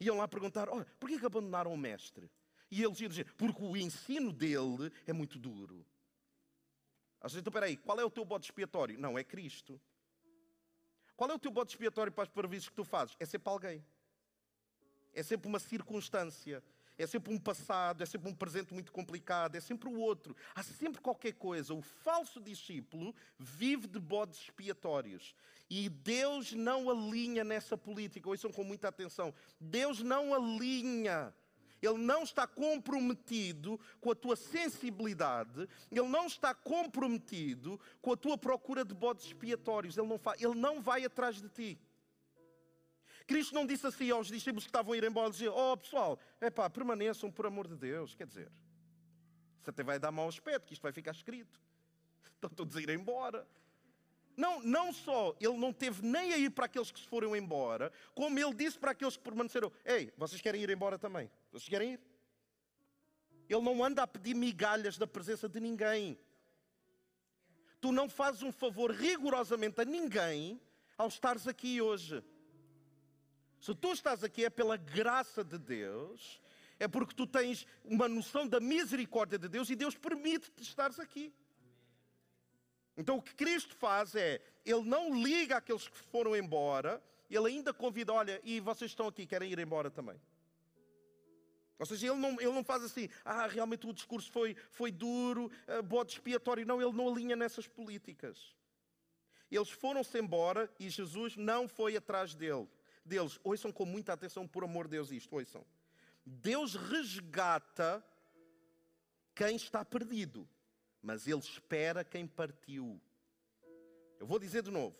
Iam 0.00 0.16
lá 0.16 0.26
perguntar: 0.26 0.68
oh, 0.68 0.84
porquê 0.98 1.18
que 1.18 1.26
abandonaram 1.26 1.72
o 1.72 1.76
mestre? 1.76 2.30
E 2.70 2.82
eles 2.82 3.00
iam 3.00 3.08
dizer: 3.08 3.32
porque 3.34 3.62
o 3.62 3.76
ensino 3.76 4.32
dele 4.32 4.92
é 5.06 5.12
muito 5.12 5.38
duro. 5.38 5.86
Às 7.20 7.32
vezes, 7.32 7.42
então, 7.42 7.50
espera 7.50 7.66
aí, 7.66 7.76
qual 7.76 8.00
é 8.00 8.04
o 8.04 8.10
teu 8.10 8.24
bode 8.24 8.46
expiatório? 8.46 8.98
Não, 8.98 9.16
é 9.16 9.22
Cristo. 9.22 9.80
Qual 11.16 11.30
é 11.30 11.34
o 11.34 11.38
teu 11.38 11.52
bode 11.52 11.70
expiatório 11.70 12.10
para 12.10 12.24
as 12.24 12.28
parvices 12.28 12.68
que 12.68 12.74
tu 12.74 12.84
fazes? 12.84 13.14
É 13.20 13.24
sempre 13.24 13.48
alguém. 13.48 13.84
É 15.14 15.22
sempre 15.22 15.46
uma 15.46 15.60
circunstância 15.60 16.64
é 16.98 17.06
sempre 17.06 17.32
um 17.32 17.38
passado, 17.38 18.02
é 18.02 18.06
sempre 18.06 18.30
um 18.30 18.34
presente 18.34 18.72
muito 18.72 18.92
complicado, 18.92 19.56
é 19.56 19.60
sempre 19.60 19.88
o 19.88 19.98
outro. 19.98 20.36
Há 20.54 20.62
sempre 20.62 21.00
qualquer 21.00 21.32
coisa. 21.32 21.74
O 21.74 21.82
falso 21.82 22.40
discípulo 22.40 23.14
vive 23.38 23.86
de 23.86 23.98
bodes 23.98 24.40
expiatórios. 24.40 25.34
E 25.70 25.88
Deus 25.88 26.52
não 26.52 26.90
alinha 26.90 27.42
nessa 27.42 27.76
política. 27.76 28.28
Ouçam 28.28 28.52
com 28.52 28.62
muita 28.62 28.88
atenção. 28.88 29.34
Deus 29.58 30.02
não 30.02 30.34
alinha. 30.34 31.34
Ele 31.80 31.98
não 31.98 32.22
está 32.22 32.46
comprometido 32.46 33.80
com 34.00 34.12
a 34.12 34.14
tua 34.14 34.36
sensibilidade, 34.36 35.68
ele 35.90 36.06
não 36.06 36.26
está 36.26 36.54
comprometido 36.54 37.80
com 38.00 38.12
a 38.12 38.16
tua 38.16 38.38
procura 38.38 38.84
de 38.84 38.94
bodes 38.94 39.26
expiatórios. 39.26 39.98
Ele 39.98 40.06
não, 40.06 40.20
ele 40.38 40.54
não 40.54 40.80
vai 40.80 41.04
atrás 41.04 41.42
de 41.42 41.48
ti. 41.48 41.80
Cristo 43.26 43.54
não 43.54 43.66
disse 43.66 43.86
assim 43.86 44.10
aos 44.10 44.28
discípulos 44.28 44.64
que 44.64 44.70
estavam 44.70 44.92
a 44.92 44.96
ir 44.96 45.04
embora, 45.04 45.30
dizia, 45.30 45.52
oh 45.52 45.76
pessoal, 45.76 46.18
é 46.40 46.50
pá, 46.50 46.68
permaneçam 46.68 47.30
por 47.30 47.46
amor 47.46 47.68
de 47.68 47.76
Deus. 47.76 48.14
Quer 48.14 48.26
dizer, 48.26 48.50
isso 49.60 49.70
até 49.70 49.82
vai 49.82 49.98
dar 49.98 50.10
mau 50.10 50.28
aspecto, 50.28 50.66
que 50.66 50.72
isto 50.72 50.82
vai 50.82 50.92
ficar 50.92 51.12
escrito. 51.12 51.60
Estão 52.34 52.50
todos 52.50 52.76
a 52.76 52.80
ir 52.80 52.90
embora. 52.90 53.46
Não, 54.36 54.60
não 54.62 54.92
só 54.92 55.36
ele 55.38 55.56
não 55.56 55.72
teve 55.72 56.04
nem 56.04 56.32
a 56.32 56.38
ir 56.38 56.50
para 56.50 56.64
aqueles 56.64 56.90
que 56.90 56.98
se 56.98 57.06
foram 57.06 57.36
embora, 57.36 57.92
como 58.14 58.38
ele 58.38 58.54
disse 58.54 58.78
para 58.78 58.92
aqueles 58.92 59.16
que 59.16 59.22
permaneceram: 59.22 59.70
Ei, 59.84 60.12
vocês 60.16 60.40
querem 60.40 60.62
ir 60.62 60.70
embora 60.70 60.98
também? 60.98 61.30
Vocês 61.50 61.68
querem 61.68 61.92
ir? 61.92 62.00
Ele 63.48 63.60
não 63.60 63.84
anda 63.84 64.02
a 64.02 64.06
pedir 64.06 64.34
migalhas 64.34 64.96
da 64.96 65.06
presença 65.06 65.48
de 65.48 65.60
ninguém. 65.60 66.18
Tu 67.80 67.92
não 67.92 68.08
fazes 68.08 68.42
um 68.42 68.52
favor 68.52 68.90
rigorosamente 68.90 69.80
a 69.80 69.84
ninguém 69.84 70.60
ao 70.96 71.08
estares 71.08 71.46
aqui 71.46 71.80
hoje. 71.80 72.22
Se 73.62 73.72
tu 73.76 73.92
estás 73.92 74.24
aqui 74.24 74.44
é 74.44 74.50
pela 74.50 74.76
graça 74.76 75.44
de 75.44 75.56
Deus, 75.56 76.42
é 76.80 76.88
porque 76.88 77.14
tu 77.14 77.28
tens 77.28 77.64
uma 77.84 78.08
noção 78.08 78.44
da 78.44 78.58
misericórdia 78.58 79.38
de 79.38 79.48
Deus 79.48 79.70
e 79.70 79.76
Deus 79.76 79.96
permite-te 79.96 80.64
estares 80.64 80.98
aqui. 80.98 81.32
Então 82.96 83.18
o 83.18 83.22
que 83.22 83.36
Cristo 83.36 83.76
faz 83.76 84.16
é, 84.16 84.42
Ele 84.64 84.82
não 84.82 85.14
liga 85.14 85.58
àqueles 85.58 85.86
que 85.86 85.96
foram 85.96 86.34
embora, 86.34 87.00
Ele 87.30 87.46
ainda 87.46 87.72
convida, 87.72 88.12
olha, 88.12 88.40
e 88.42 88.58
vocês 88.58 88.90
estão 88.90 89.06
aqui, 89.06 89.26
querem 89.26 89.52
ir 89.52 89.60
embora 89.60 89.92
também. 89.92 90.20
Ou 91.78 91.86
seja, 91.86 92.08
ele 92.08 92.16
não, 92.16 92.40
ele 92.40 92.52
não 92.52 92.64
faz 92.64 92.82
assim, 92.82 93.08
ah, 93.24 93.46
realmente 93.46 93.86
o 93.86 93.92
discurso 93.92 94.30
foi, 94.30 94.56
foi 94.72 94.90
duro, 94.90 95.52
uh, 95.68 95.82
bode 95.84 96.12
expiatório. 96.12 96.66
Não, 96.66 96.80
ele 96.80 96.92
não 96.92 97.08
alinha 97.08 97.34
nessas 97.34 97.66
políticas. 97.66 98.56
Eles 99.50 99.70
foram-se 99.70 100.16
embora 100.18 100.72
e 100.78 100.88
Jesus 100.88 101.36
não 101.36 101.66
foi 101.66 101.96
atrás 101.96 102.34
dele 102.34 102.68
deles. 103.04 103.38
Ouçam 103.42 103.72
com 103.72 103.84
muita 103.84 104.12
atenção, 104.12 104.46
por 104.46 104.64
amor 104.64 104.84
de 104.86 104.92
Deus, 104.92 105.10
isto, 105.10 105.34
ouçam. 105.34 105.64
Deus 106.24 106.74
resgata 106.74 108.04
quem 109.34 109.56
está 109.56 109.84
perdido, 109.84 110.48
mas 111.02 111.26
Ele 111.26 111.40
espera 111.40 112.04
quem 112.04 112.26
partiu. 112.26 113.00
Eu 114.20 114.26
vou 114.26 114.38
dizer 114.38 114.62
de 114.62 114.70
novo. 114.70 114.96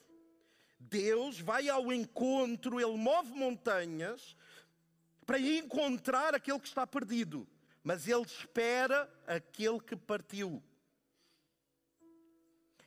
Deus 0.79 1.39
vai 1.39 1.69
ao 1.69 1.93
encontro, 1.93 2.81
Ele 2.81 2.97
move 2.97 3.33
montanhas 3.33 4.37
para 5.25 5.39
encontrar 5.39 6.35
aquele 6.35 6.59
que 6.59 6.67
está 6.67 6.87
perdido, 6.87 7.47
mas 7.85 8.09
Ele 8.09 8.23
espera 8.23 9.09
aquele 9.27 9.81
que 9.81 9.95
partiu. 9.95 10.63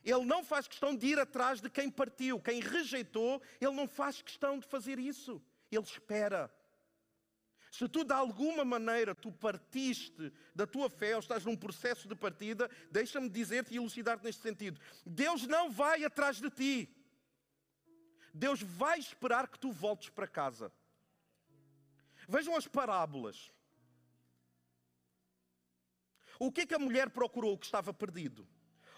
Ele 0.06 0.24
não 0.24 0.44
faz 0.44 0.68
questão 0.68 0.94
de 0.94 1.04
ir 1.08 1.18
atrás 1.18 1.60
de 1.60 1.68
quem 1.68 1.90
partiu, 1.90 2.40
quem 2.40 2.60
rejeitou, 2.60 3.42
ele 3.60 3.72
não 3.72 3.88
faz 3.88 4.22
questão 4.22 4.56
de 4.56 4.64
fazer 4.64 5.00
isso. 5.00 5.42
Ele 5.68 5.82
espera. 5.82 6.48
Se 7.72 7.88
tu 7.88 8.04
de 8.04 8.12
alguma 8.12 8.64
maneira 8.64 9.16
tu 9.16 9.32
partiste 9.32 10.32
da 10.54 10.64
tua 10.64 10.88
fé 10.88 11.14
ou 11.14 11.18
estás 11.18 11.44
num 11.44 11.56
processo 11.56 12.06
de 12.06 12.14
partida, 12.14 12.70
deixa-me 12.88 13.28
dizer-te 13.28 13.74
e 13.74 13.78
elucidar-te 13.78 14.22
neste 14.22 14.40
sentido. 14.40 14.80
Deus 15.04 15.44
não 15.48 15.72
vai 15.72 16.04
atrás 16.04 16.40
de 16.40 16.50
ti. 16.50 16.88
Deus 18.32 18.62
vai 18.62 19.00
esperar 19.00 19.48
que 19.48 19.58
tu 19.58 19.72
voltes 19.72 20.08
para 20.08 20.28
casa. 20.28 20.72
Vejam 22.28 22.54
as 22.54 22.68
parábolas. 22.68 23.52
O 26.38 26.52
que 26.52 26.60
é 26.60 26.66
que 26.66 26.74
a 26.74 26.78
mulher 26.78 27.10
procurou 27.10 27.58
que 27.58 27.66
estava 27.66 27.92
perdido? 27.92 28.46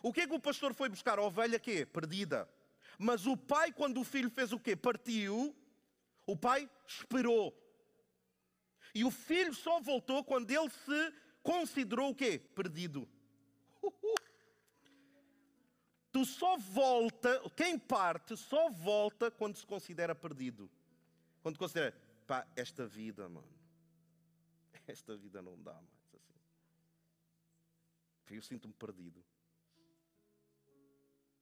O 0.03 0.13
que 0.13 0.23
é 0.23 0.27
que 0.27 0.35
o 0.35 0.41
pastor 0.41 0.75
foi 0.75 0.89
buscar? 0.89 1.19
A 1.19 1.23
ovelha 1.23 1.59
quê? 1.59 1.85
Perdida. 1.85 2.49
Mas 2.99 3.27
o 3.27 3.37
pai, 3.37 3.73
quando 3.73 4.01
o 4.01 4.05
filho 4.05 4.31
fez 4.31 4.53
o 4.53 4.59
quê? 4.59 4.75
Partiu. 4.75 5.55
O 6.27 6.37
pai 6.37 6.69
esperou. 6.87 7.57
E 8.95 9.05
o 9.05 9.11
filho 9.11 9.55
só 9.55 9.81
voltou 9.81 10.25
quando 10.25 10.51
ele 10.51 10.69
se 10.71 11.15
considerou 11.43 12.11
o 12.11 12.15
quê? 12.15 12.39
Perdido. 12.39 13.09
Tu 16.11 16.25
só 16.25 16.57
volta, 16.57 17.41
quem 17.51 17.79
parte 17.79 18.37
só 18.37 18.71
volta 18.71 19.31
quando 19.31 19.57
se 19.57 19.67
considera 19.67 20.15
perdido. 20.15 20.71
Quando 21.43 21.59
considera, 21.59 21.95
pá, 22.27 22.47
esta 22.57 22.87
vida, 22.87 23.29
mano, 23.29 23.49
esta 24.87 25.17
vida 25.17 25.41
não 25.43 25.61
dá 25.63 25.75
mais 25.75 26.15
assim. 26.15 26.35
Eu 28.31 28.43
sinto-me 28.43 28.75
perdido. 28.75 29.23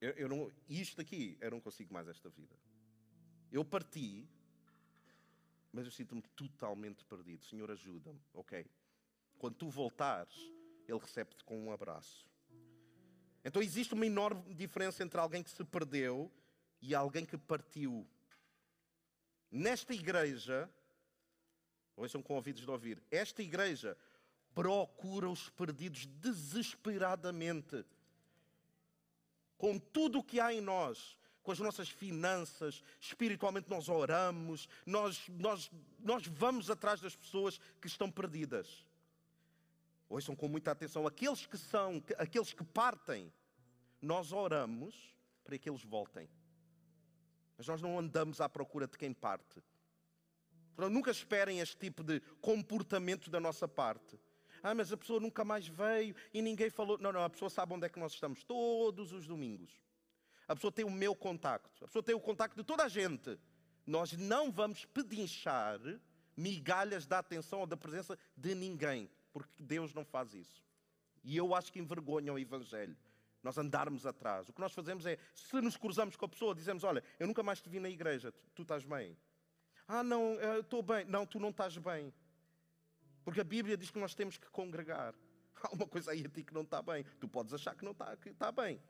Eu, 0.00 0.10
eu 0.10 0.28
não, 0.28 0.52
isto 0.68 1.00
aqui, 1.00 1.36
eu 1.40 1.50
não 1.50 1.60
consigo 1.60 1.92
mais 1.92 2.08
esta 2.08 2.28
vida. 2.28 2.54
Eu 3.50 3.64
parti, 3.64 4.28
mas 5.72 5.86
eu 5.86 5.90
sinto-me 5.90 6.22
totalmente 6.34 7.04
perdido. 7.04 7.44
Senhor, 7.44 7.70
ajuda-me, 7.70 8.20
ok? 8.34 8.66
Quando 9.38 9.56
tu 9.56 9.68
voltares, 9.68 10.34
Ele 10.86 10.98
recebe-te 10.98 11.44
com 11.44 11.58
um 11.58 11.70
abraço. 11.70 12.28
Então 13.44 13.62
existe 13.62 13.94
uma 13.94 14.04
enorme 14.04 14.54
diferença 14.54 15.02
entre 15.04 15.20
alguém 15.20 15.42
que 15.42 15.50
se 15.50 15.64
perdeu 15.64 16.32
e 16.80 16.94
alguém 16.94 17.24
que 17.24 17.38
partiu. 17.38 18.06
Nesta 19.50 19.94
igreja, 19.94 20.68
ouçam 21.94 22.20
com 22.20 22.34
ouvidos 22.34 22.62
de 22.62 22.70
ouvir, 22.70 23.02
esta 23.10 23.42
igreja 23.42 23.96
procura 24.54 25.28
os 25.30 25.48
perdidos 25.48 26.06
desesperadamente. 26.06 27.84
Com 29.56 29.78
tudo 29.78 30.18
o 30.18 30.24
que 30.24 30.38
há 30.38 30.52
em 30.52 30.60
nós, 30.60 31.16
com 31.42 31.52
as 31.52 31.58
nossas 31.58 31.88
finanças, 31.88 32.82
espiritualmente 33.00 33.70
nós 33.70 33.88
oramos, 33.88 34.68
nós, 34.84 35.28
nós, 35.28 35.70
nós 36.00 36.26
vamos 36.26 36.68
atrás 36.70 37.00
das 37.00 37.14
pessoas 37.14 37.60
que 37.80 37.86
estão 37.86 38.10
perdidas. 38.10 38.84
Ouçam 40.08 40.36
com 40.36 40.48
muita 40.48 40.72
atenção, 40.72 41.06
aqueles 41.06 41.46
que 41.46 41.56
são, 41.56 42.02
aqueles 42.18 42.52
que 42.52 42.64
partem, 42.64 43.32
nós 44.02 44.32
oramos 44.32 45.14
para 45.44 45.56
que 45.58 45.70
eles 45.70 45.84
voltem. 45.84 46.28
Mas 47.56 47.66
nós 47.66 47.80
não 47.80 47.98
andamos 47.98 48.40
à 48.40 48.48
procura 48.48 48.86
de 48.86 48.98
quem 48.98 49.12
parte. 49.12 49.62
Então, 50.74 50.90
nunca 50.90 51.10
esperem 51.10 51.60
este 51.60 51.76
tipo 51.76 52.04
de 52.04 52.20
comportamento 52.40 53.30
da 53.30 53.40
nossa 53.40 53.66
parte. 53.66 54.18
Ah, 54.66 54.74
mas 54.74 54.92
a 54.92 54.96
pessoa 54.96 55.20
nunca 55.20 55.44
mais 55.44 55.68
veio 55.68 56.12
e 56.34 56.42
ninguém 56.42 56.68
falou. 56.68 56.98
Não, 56.98 57.12
não, 57.12 57.22
a 57.22 57.30
pessoa 57.30 57.48
sabe 57.48 57.72
onde 57.72 57.86
é 57.86 57.88
que 57.88 58.00
nós 58.00 58.12
estamos 58.12 58.42
todos 58.42 59.12
os 59.12 59.24
domingos. 59.24 59.80
A 60.48 60.56
pessoa 60.56 60.72
tem 60.72 60.84
o 60.84 60.90
meu 60.90 61.14
contacto. 61.14 61.84
A 61.84 61.86
pessoa 61.86 62.02
tem 62.02 62.16
o 62.16 62.20
contacto 62.20 62.56
de 62.56 62.64
toda 62.64 62.82
a 62.82 62.88
gente. 62.88 63.38
Nós 63.86 64.14
não 64.14 64.50
vamos 64.50 64.84
pedinchar 64.84 65.78
migalhas 66.36 67.06
da 67.06 67.20
atenção 67.20 67.60
ou 67.60 67.66
da 67.66 67.76
presença 67.76 68.18
de 68.36 68.56
ninguém, 68.56 69.08
porque 69.32 69.62
Deus 69.62 69.94
não 69.94 70.04
faz 70.04 70.34
isso. 70.34 70.60
E 71.22 71.36
eu 71.36 71.54
acho 71.54 71.72
que 71.72 71.78
envergonha 71.78 72.32
o 72.32 72.38
Evangelho. 72.38 72.96
Nós 73.44 73.56
andarmos 73.58 74.04
atrás. 74.04 74.48
O 74.48 74.52
que 74.52 74.60
nós 74.60 74.72
fazemos 74.72 75.06
é, 75.06 75.16
se 75.32 75.60
nos 75.60 75.76
cruzamos 75.76 76.16
com 76.16 76.24
a 76.24 76.28
pessoa, 76.28 76.52
dizemos: 76.52 76.82
Olha, 76.82 77.04
eu 77.20 77.28
nunca 77.28 77.44
mais 77.44 77.60
te 77.60 77.68
vi 77.68 77.78
na 77.78 77.88
igreja, 77.88 78.32
tu, 78.32 78.42
tu 78.52 78.62
estás 78.62 78.84
bem. 78.84 79.16
Ah, 79.86 80.02
não, 80.02 80.34
eu 80.40 80.62
estou 80.62 80.82
bem. 80.82 81.04
Não, 81.04 81.24
tu 81.24 81.38
não 81.38 81.50
estás 81.50 81.78
bem. 81.78 82.12
Porque 83.26 83.40
a 83.40 83.44
Bíblia 83.44 83.76
diz 83.76 83.90
que 83.90 83.98
nós 83.98 84.14
temos 84.14 84.38
que 84.38 84.48
congregar. 84.50 85.12
Há 85.60 85.74
uma 85.74 85.84
coisa 85.84 86.12
aí 86.12 86.24
a 86.24 86.28
ti 86.28 86.44
que 86.44 86.54
não 86.54 86.62
está 86.62 86.80
bem. 86.80 87.04
Tu 87.18 87.26
podes 87.26 87.52
achar 87.52 87.74
que 87.74 87.84
não 87.84 87.90
está, 87.90 88.16
que 88.16 88.28
está 88.28 88.52
bem. 88.52 88.80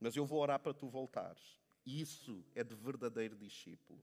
Mas 0.00 0.16
eu 0.16 0.24
vou 0.24 0.40
orar 0.40 0.58
para 0.58 0.72
tu 0.72 0.88
voltares. 0.88 1.60
Isso 1.84 2.42
é 2.54 2.64
de 2.64 2.74
verdadeiro 2.74 3.36
discípulo. 3.36 4.02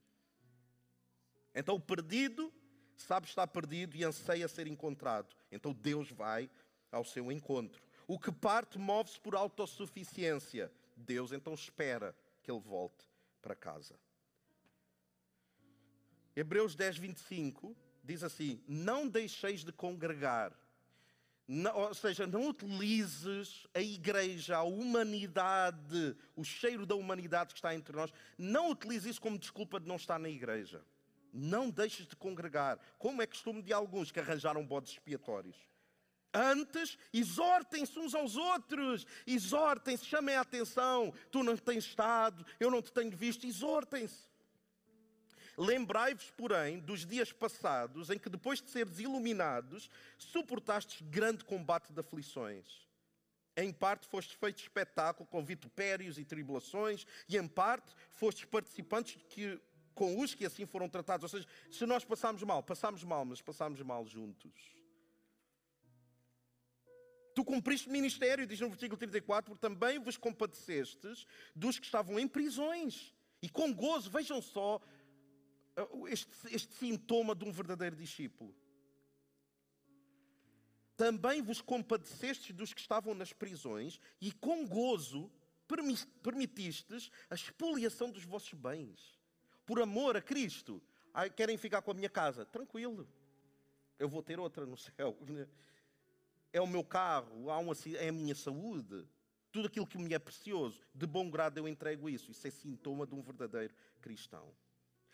Então 1.55 1.73
o 1.73 1.79
perdido 1.79 2.53
sabe 2.95 3.25
estar 3.25 3.47
perdido 3.47 3.97
e 3.97 4.03
anseia 4.03 4.47
ser 4.47 4.67
encontrado. 4.67 5.35
Então 5.51 5.73
Deus 5.73 6.11
vai 6.11 6.51
ao 6.91 7.03
seu 7.03 7.31
encontro. 7.31 7.81
O 8.05 8.19
que 8.19 8.31
parte 8.31 8.77
move-se 8.77 9.19
por 9.19 9.35
autossuficiência. 9.35 10.71
Deus 10.95 11.31
então 11.31 11.55
espera 11.55 12.15
que 12.43 12.51
ele 12.51 12.61
volte 12.61 13.09
para 13.41 13.55
casa. 13.55 13.99
Hebreus 16.35 16.75
10, 16.75 16.97
25 16.97 17.75
diz 18.03 18.23
assim: 18.23 18.61
Não 18.67 19.07
deixeis 19.07 19.63
de 19.63 19.71
congregar. 19.71 20.53
Não, 21.45 21.75
ou 21.75 21.93
seja, 21.93 22.25
não 22.25 22.47
utilizes 22.47 23.67
a 23.73 23.81
igreja, 23.81 24.57
a 24.57 24.63
humanidade, 24.63 26.15
o 26.35 26.43
cheiro 26.43 26.85
da 26.85 26.95
humanidade 26.95 27.53
que 27.53 27.59
está 27.59 27.75
entre 27.75 27.95
nós, 27.95 28.13
não 28.37 28.71
utilize 28.71 29.09
isso 29.09 29.19
como 29.19 29.37
desculpa 29.37 29.79
de 29.79 29.87
não 29.87 29.97
estar 29.97 30.17
na 30.17 30.29
igreja. 30.29 30.81
Não 31.33 31.69
deixes 31.69 32.07
de 32.07 32.15
congregar, 32.15 32.79
como 32.97 33.21
é 33.21 33.27
costume 33.27 33.61
de 33.61 33.73
alguns 33.73 34.11
que 34.11 34.19
arranjaram 34.19 34.65
bodes 34.65 34.93
expiatórios. 34.93 35.57
Antes, 36.33 36.97
exortem-se 37.11 37.99
uns 37.99 38.15
aos 38.15 38.35
outros, 38.35 39.05
exortem-se, 39.27 40.05
chamem 40.05 40.35
a 40.35 40.41
atenção. 40.41 41.13
Tu 41.29 41.43
não 41.43 41.55
tens 41.57 41.85
estado, 41.85 42.45
eu 42.59 42.71
não 42.71 42.81
te 42.81 42.91
tenho 42.91 43.15
visto, 43.15 43.45
exortem-se. 43.45 44.32
Lembrai-vos, 45.57 46.31
porém, 46.31 46.79
dos 46.79 47.05
dias 47.05 47.31
passados 47.31 48.09
em 48.09 48.17
que, 48.17 48.29
depois 48.29 48.61
de 48.61 48.69
seres 48.71 48.99
iluminados, 48.99 49.89
suportastes 50.17 51.01
grande 51.01 51.43
combate 51.43 51.93
de 51.93 51.99
aflições. 51.99 52.87
Em 53.55 53.71
parte 53.71 54.07
fostes 54.07 54.35
feitos 54.35 54.63
espetáculo 54.63 55.27
com 55.27 55.45
vitupérios 55.45 56.17
e 56.17 56.25
tribulações, 56.25 57.05
e 57.29 57.37
em 57.37 57.47
parte 57.47 57.93
fostes 58.09 58.45
participantes 58.45 59.21
que, 59.29 59.61
com 59.93 60.19
os 60.19 60.33
que 60.33 60.45
assim 60.45 60.65
foram 60.65 60.89
tratados. 60.89 61.23
Ou 61.23 61.29
seja, 61.29 61.47
se 61.71 61.85
nós 61.85 62.03
passamos 62.03 62.41
mal, 62.41 62.63
passamos 62.63 63.03
mal, 63.03 63.23
mas 63.23 63.41
passamos 63.41 63.79
mal 63.81 64.07
juntos. 64.07 64.73
Tu 67.35 67.43
cumpriste 67.43 67.89
ministério, 67.89 68.45
diz 68.45 68.59
no 68.59 68.69
versículo 68.69 68.97
34, 68.97 69.51
porque 69.51 69.61
também 69.61 69.99
vos 69.99 70.17
compadecestes 70.17 71.25
dos 71.55 71.77
que 71.77 71.85
estavam 71.85 72.19
em 72.19 72.27
prisões. 72.27 73.13
E 73.41 73.49
com 73.49 73.73
gozo, 73.73 74.09
vejam 74.09 74.41
só 74.41 74.79
este, 76.07 76.31
este 76.51 76.73
sintoma 76.75 77.33
de 77.35 77.45
um 77.45 77.51
verdadeiro 77.51 77.95
discípulo. 77.95 78.53
Também 80.95 81.41
vos 81.41 81.59
compadecestes 81.61 82.55
dos 82.55 82.73
que 82.73 82.81
estavam 82.81 83.13
nas 83.15 83.33
prisões 83.33 83.99
e 84.21 84.31
com 84.31 84.67
gozo 84.67 85.31
permitistes 86.21 87.09
a 87.29 87.35
expoliação 87.35 88.11
dos 88.11 88.23
vossos 88.23 88.53
bens. 88.53 89.19
Por 89.65 89.81
amor 89.81 90.15
a 90.15 90.21
Cristo. 90.21 90.81
Ai, 91.13 91.29
querem 91.29 91.57
ficar 91.57 91.81
com 91.81 91.91
a 91.91 91.93
minha 91.95 92.09
casa? 92.09 92.45
Tranquilo. 92.45 93.07
Eu 93.97 94.07
vou 94.07 94.21
ter 94.21 94.39
outra 94.39 94.65
no 94.65 94.77
céu. 94.77 95.17
É 96.51 96.61
o 96.61 96.67
meu 96.67 96.83
carro, 96.83 97.47
é 97.97 98.09
a 98.09 98.11
minha 98.11 98.35
saúde. 98.35 99.07
Tudo 99.51 99.67
aquilo 99.67 99.87
que 99.87 99.97
me 99.97 100.13
é 100.13 100.19
precioso. 100.19 100.79
De 100.93 101.07
bom 101.07 101.29
grado 101.29 101.57
eu 101.57 101.67
entrego 101.67 102.07
isso. 102.07 102.29
Isso 102.29 102.45
é 102.45 102.51
sintoma 102.51 103.07
de 103.07 103.15
um 103.15 103.21
verdadeiro 103.21 103.73
cristão 103.99 104.53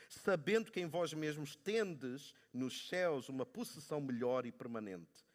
sabendo 0.09 0.71
que 0.71 0.79
em 0.79 0.87
vós 0.87 1.13
mesmos 1.13 1.55
tendes 1.55 2.33
nos 2.51 2.87
céus 2.87 3.29
uma 3.29 3.45
possessão 3.45 4.01
melhor 4.01 4.45
e 4.45 4.51
permanente. 4.51 5.25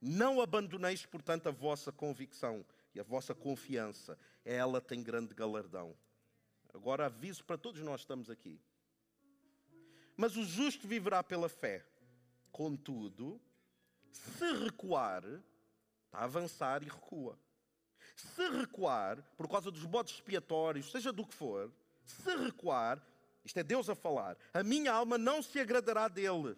Não 0.00 0.40
abandoneis, 0.40 1.04
portanto, 1.04 1.48
a 1.48 1.52
vossa 1.52 1.92
convicção 1.92 2.64
e 2.94 3.00
a 3.00 3.02
vossa 3.02 3.34
confiança. 3.34 4.18
Ela 4.44 4.80
tem 4.80 5.02
grande 5.02 5.34
galardão. 5.34 5.94
Agora 6.72 7.06
aviso 7.06 7.44
para 7.44 7.58
todos 7.58 7.80
nós 7.82 7.96
que 8.00 8.04
estamos 8.04 8.30
aqui. 8.30 8.60
Mas 10.16 10.36
o 10.36 10.44
justo 10.44 10.88
viverá 10.88 11.22
pela 11.22 11.48
fé. 11.48 11.84
Contudo, 12.50 13.40
se 14.10 14.50
recuar, 14.64 15.22
está 15.24 16.18
a 16.18 16.24
avançar 16.24 16.82
e 16.82 16.86
recua. 16.86 17.38
Se 18.14 18.48
recuar, 18.48 19.22
por 19.36 19.46
causa 19.48 19.70
dos 19.70 19.84
bodes 19.84 20.14
expiatórios, 20.14 20.90
seja 20.90 21.12
do 21.12 21.26
que 21.26 21.34
for, 21.34 21.70
se 22.04 22.34
recuar, 22.36 23.02
isto 23.46 23.58
é 23.58 23.62
Deus 23.62 23.88
a 23.88 23.94
falar. 23.94 24.36
A 24.52 24.62
minha 24.62 24.92
alma 24.92 25.16
não 25.16 25.40
se 25.40 25.60
agradará 25.60 26.08
dele. 26.08 26.56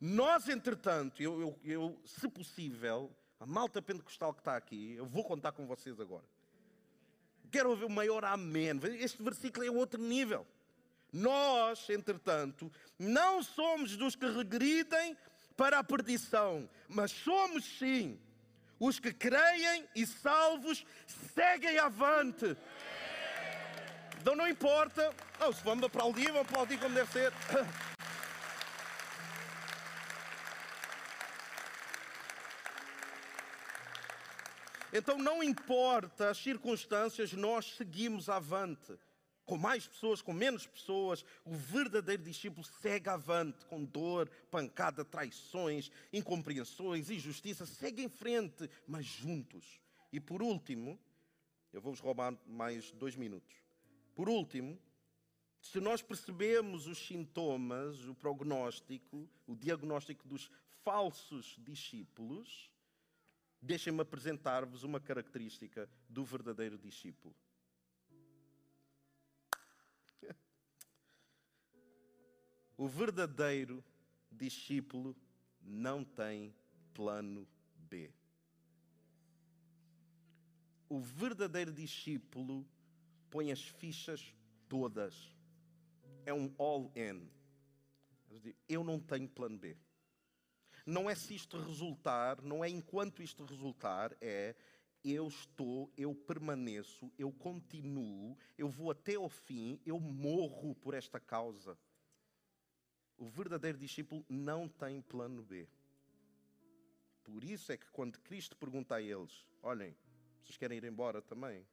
Nós, 0.00 0.48
entretanto, 0.48 1.22
eu, 1.22 1.40
eu, 1.40 1.60
eu, 1.62 2.02
se 2.04 2.26
possível, 2.28 3.14
a 3.38 3.46
malta 3.46 3.82
pentecostal 3.82 4.32
que 4.32 4.40
está 4.40 4.56
aqui, 4.56 4.94
eu 4.94 5.04
vou 5.04 5.22
contar 5.22 5.52
com 5.52 5.66
vocês 5.66 6.00
agora. 6.00 6.24
Quero 7.50 7.70
ouvir 7.70 7.84
o 7.84 7.90
maior 7.90 8.24
amém. 8.24 8.80
Este 8.98 9.22
versículo 9.22 9.66
é 9.66 9.70
outro 9.70 10.00
nível. 10.00 10.46
Nós, 11.12 11.90
entretanto, 11.90 12.72
não 12.98 13.42
somos 13.42 13.96
dos 13.98 14.16
que 14.16 14.26
regridem 14.26 15.14
para 15.56 15.78
a 15.78 15.84
perdição, 15.84 16.68
mas 16.88 17.10
somos 17.10 17.64
sim 17.78 18.18
os 18.84 18.98
que 18.98 19.12
creem 19.12 19.88
e 19.94 20.04
salvos 20.04 20.84
seguem 21.36 21.78
avante. 21.78 22.56
Então 24.22 24.36
não 24.36 24.46
importa. 24.46 25.12
Oh, 25.44 25.52
se 25.52 25.64
vamos 25.64 25.82
aplaudir, 25.84 26.26
vamos 26.26 26.42
aplaudir 26.42 26.78
como 26.78 26.94
deve 26.94 27.10
ser. 27.10 27.32
Então 34.92 35.18
não 35.18 35.42
importa 35.42 36.30
as 36.30 36.38
circunstâncias, 36.38 37.32
nós 37.32 37.74
seguimos 37.74 38.28
avante. 38.28 38.96
com 39.44 39.56
mais 39.56 39.88
pessoas, 39.88 40.22
com 40.22 40.32
menos 40.32 40.68
pessoas, 40.68 41.24
o 41.44 41.56
verdadeiro 41.56 42.22
discípulo 42.22 42.64
segue 42.80 43.08
avante 43.08 43.66
com 43.66 43.84
dor, 43.84 44.30
pancada, 44.52 45.04
traições, 45.04 45.90
incompreensões, 46.12 47.10
injustiça, 47.10 47.66
segue 47.66 48.04
em 48.04 48.08
frente, 48.08 48.70
mas 48.86 49.04
juntos. 49.04 49.80
E 50.12 50.20
por 50.20 50.42
último, 50.42 50.96
eu 51.72 51.80
vou-vos 51.80 52.00
roubar 52.00 52.38
mais 52.46 52.92
dois 52.92 53.16
minutos. 53.16 53.61
Por 54.14 54.28
último, 54.28 54.78
se 55.60 55.80
nós 55.80 56.02
percebemos 56.02 56.86
os 56.86 56.98
sintomas, 56.98 58.06
o 58.06 58.14
prognóstico, 58.14 59.28
o 59.46 59.54
diagnóstico 59.54 60.26
dos 60.26 60.50
falsos 60.82 61.56
discípulos, 61.58 62.70
deixem-me 63.60 64.00
apresentar-vos 64.00 64.82
uma 64.82 65.00
característica 65.00 65.88
do 66.08 66.24
verdadeiro 66.24 66.76
discípulo. 66.76 67.34
O 72.76 72.88
verdadeiro 72.88 73.84
discípulo 74.28 75.16
não 75.60 76.02
tem 76.02 76.52
plano 76.92 77.46
B. 77.76 78.10
O 80.88 80.98
verdadeiro 80.98 81.72
discípulo 81.72 82.66
põe 83.32 83.50
as 83.50 83.62
fichas 83.62 84.34
todas. 84.68 85.34
É 86.26 86.34
um 86.34 86.54
all-in. 86.58 87.28
Eu 88.68 88.84
não 88.84 89.00
tenho 89.00 89.28
plano 89.28 89.58
B. 89.58 89.74
Não 90.84 91.08
é 91.08 91.14
se 91.14 91.34
isto 91.34 91.58
resultar, 91.58 92.42
não 92.42 92.62
é 92.62 92.68
enquanto 92.68 93.22
isto 93.22 93.44
resultar, 93.44 94.14
é 94.20 94.54
eu 95.04 95.26
estou, 95.26 95.90
eu 95.96 96.14
permaneço, 96.14 97.10
eu 97.18 97.32
continuo, 97.32 98.36
eu 98.58 98.68
vou 98.68 98.90
até 98.90 99.14
ao 99.14 99.28
fim, 99.28 99.80
eu 99.86 99.98
morro 99.98 100.74
por 100.74 100.94
esta 100.94 101.18
causa. 101.18 101.78
O 103.16 103.26
verdadeiro 103.26 103.78
discípulo 103.78 104.24
não 104.28 104.68
tem 104.68 105.00
plano 105.00 105.42
B. 105.42 105.68
Por 107.24 107.44
isso 107.44 107.72
é 107.72 107.76
que 107.76 107.90
quando 107.90 108.18
Cristo 108.18 108.56
pergunta 108.56 108.96
a 108.96 109.02
eles: 109.02 109.46
Olhem, 109.62 109.96
vocês 110.42 110.56
querem 110.56 110.78
ir 110.78 110.84
embora 110.84 111.22
também? 111.22 111.64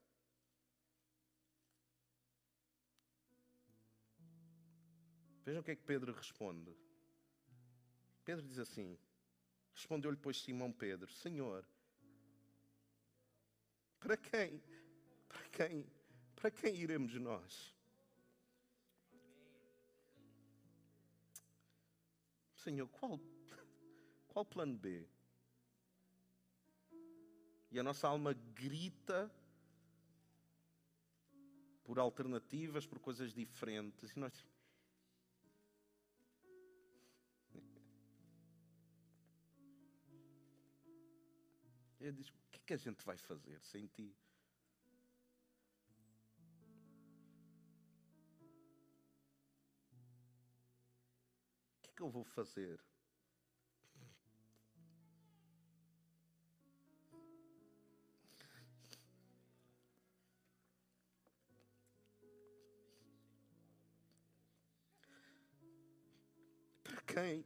Vejam 5.50 5.62
o 5.62 5.64
que 5.64 5.72
é 5.72 5.76
que 5.76 5.82
Pedro 5.82 6.14
responde. 6.14 6.78
Pedro 8.24 8.46
diz 8.46 8.60
assim: 8.60 8.96
Respondeu-lhe, 9.74 10.16
pois, 10.16 10.40
Simão 10.40 10.72
Pedro: 10.72 11.12
Senhor, 11.12 11.66
para 14.00 14.16
quem? 14.16 14.62
Para 15.28 15.50
quem? 15.50 15.92
Para 16.36 16.52
quem 16.52 16.76
iremos 16.76 17.16
nós? 17.16 17.76
Senhor, 22.54 22.88
qual, 22.90 23.20
qual 24.28 24.46
plano 24.46 24.78
B? 24.78 25.10
E 27.72 27.80
a 27.80 27.82
nossa 27.82 28.08
alma 28.08 28.34
grita 28.54 29.32
por 31.84 31.98
alternativas, 31.98 32.86
por 32.86 33.00
coisas 33.00 33.34
diferentes. 33.34 34.12
E 34.12 34.20
nós. 34.20 34.59
Ele 42.10 42.18
diz: 42.18 42.30
O 42.30 42.34
que 42.52 42.58
é 42.58 42.62
que 42.66 42.74
a 42.74 42.78
gente 42.78 43.06
vai 43.06 43.18
fazer 43.18 43.60
sem 43.62 43.88
ti? 43.88 44.16
que 52.00 52.04
eu 52.04 52.10
vou 52.10 52.24
fazer? 52.24 52.80
Para 66.86 67.02
quem? 67.02 67.46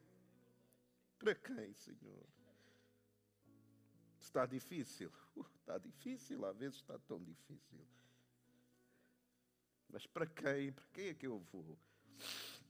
Para 1.18 1.34
quem, 1.34 1.74
Senhor? 1.74 2.28
Está 4.34 4.48
difícil. 4.48 5.12
Uh, 5.36 5.46
está 5.60 5.80
difícil, 5.80 6.46
às 6.46 6.56
vezes 6.56 6.76
está 6.76 6.98
tão 7.00 7.24
difícil. 7.24 7.88
Mas 9.90 10.06
para 10.06 10.28
quem? 10.28 10.72
Para 10.72 10.86
quem 10.94 11.08
é 11.08 11.14
que 11.16 11.26
eu 11.26 11.40
vou? 11.40 11.76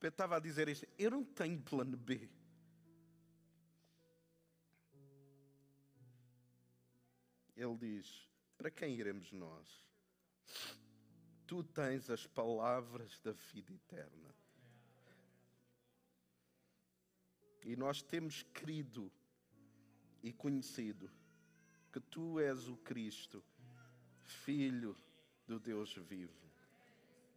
Pedro 0.00 0.08
estava 0.08 0.36
a 0.36 0.40
dizer 0.40 0.68
isto: 0.68 0.86
eu 0.98 1.12
não 1.12 1.22
tenho 1.24 1.60
plano 1.62 1.96
B. 1.96 2.28
Ele 7.58 7.76
diz: 7.76 8.30
para 8.56 8.70
quem 8.70 8.94
iremos 8.94 9.32
nós? 9.32 9.84
Tu 11.44 11.64
tens 11.64 12.08
as 12.08 12.24
palavras 12.24 13.18
da 13.18 13.32
vida 13.32 13.72
eterna. 13.72 14.34
E 17.64 17.74
nós 17.74 18.00
temos 18.00 18.44
crido 18.54 19.10
e 20.22 20.32
conhecido 20.32 21.10
que 21.92 22.00
tu 22.00 22.38
és 22.38 22.68
o 22.68 22.76
Cristo, 22.76 23.44
Filho 24.24 24.96
do 25.46 25.58
Deus 25.58 25.94
vivo. 25.94 26.48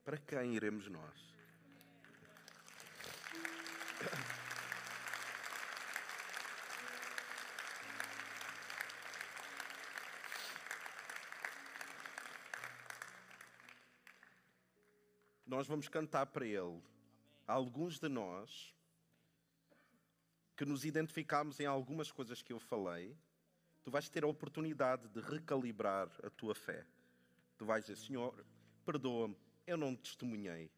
Para 0.04 0.18
quem 0.18 0.56
iremos 0.56 0.88
nós? 0.88 1.31
Nós 15.52 15.68
vamos 15.68 15.90
cantar 15.90 16.28
para 16.28 16.46
Ele. 16.46 16.82
Alguns 17.46 18.00
de 18.00 18.08
nós 18.08 18.74
que 20.56 20.64
nos 20.64 20.86
identificamos 20.86 21.60
em 21.60 21.66
algumas 21.66 22.10
coisas 22.10 22.42
que 22.42 22.54
eu 22.54 22.58
falei, 22.58 23.18
tu 23.84 23.92
vais 23.92 24.08
ter 24.08 24.24
a 24.24 24.28
oportunidade 24.28 25.10
de 25.10 25.20
recalibrar 25.20 26.10
a 26.24 26.30
tua 26.30 26.56
fé. 26.56 26.88
Tu 27.58 27.66
vais 27.66 27.84
dizer: 27.84 27.98
Senhor, 27.98 28.46
perdoa-me, 28.86 29.36
eu 29.68 29.76
não 29.76 29.94
testemunhei. 29.94 30.72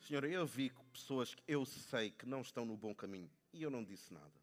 Senhor, 0.00 0.24
eu 0.24 0.44
vi 0.44 0.72
pessoas 0.92 1.32
que 1.32 1.44
eu 1.46 1.64
sei 1.64 2.10
que 2.10 2.26
não 2.26 2.40
estão 2.40 2.64
no 2.64 2.76
bom 2.76 2.92
caminho 2.92 3.30
e 3.52 3.62
eu 3.62 3.70
não 3.70 3.84
disse 3.84 4.12
nada. 4.12 4.42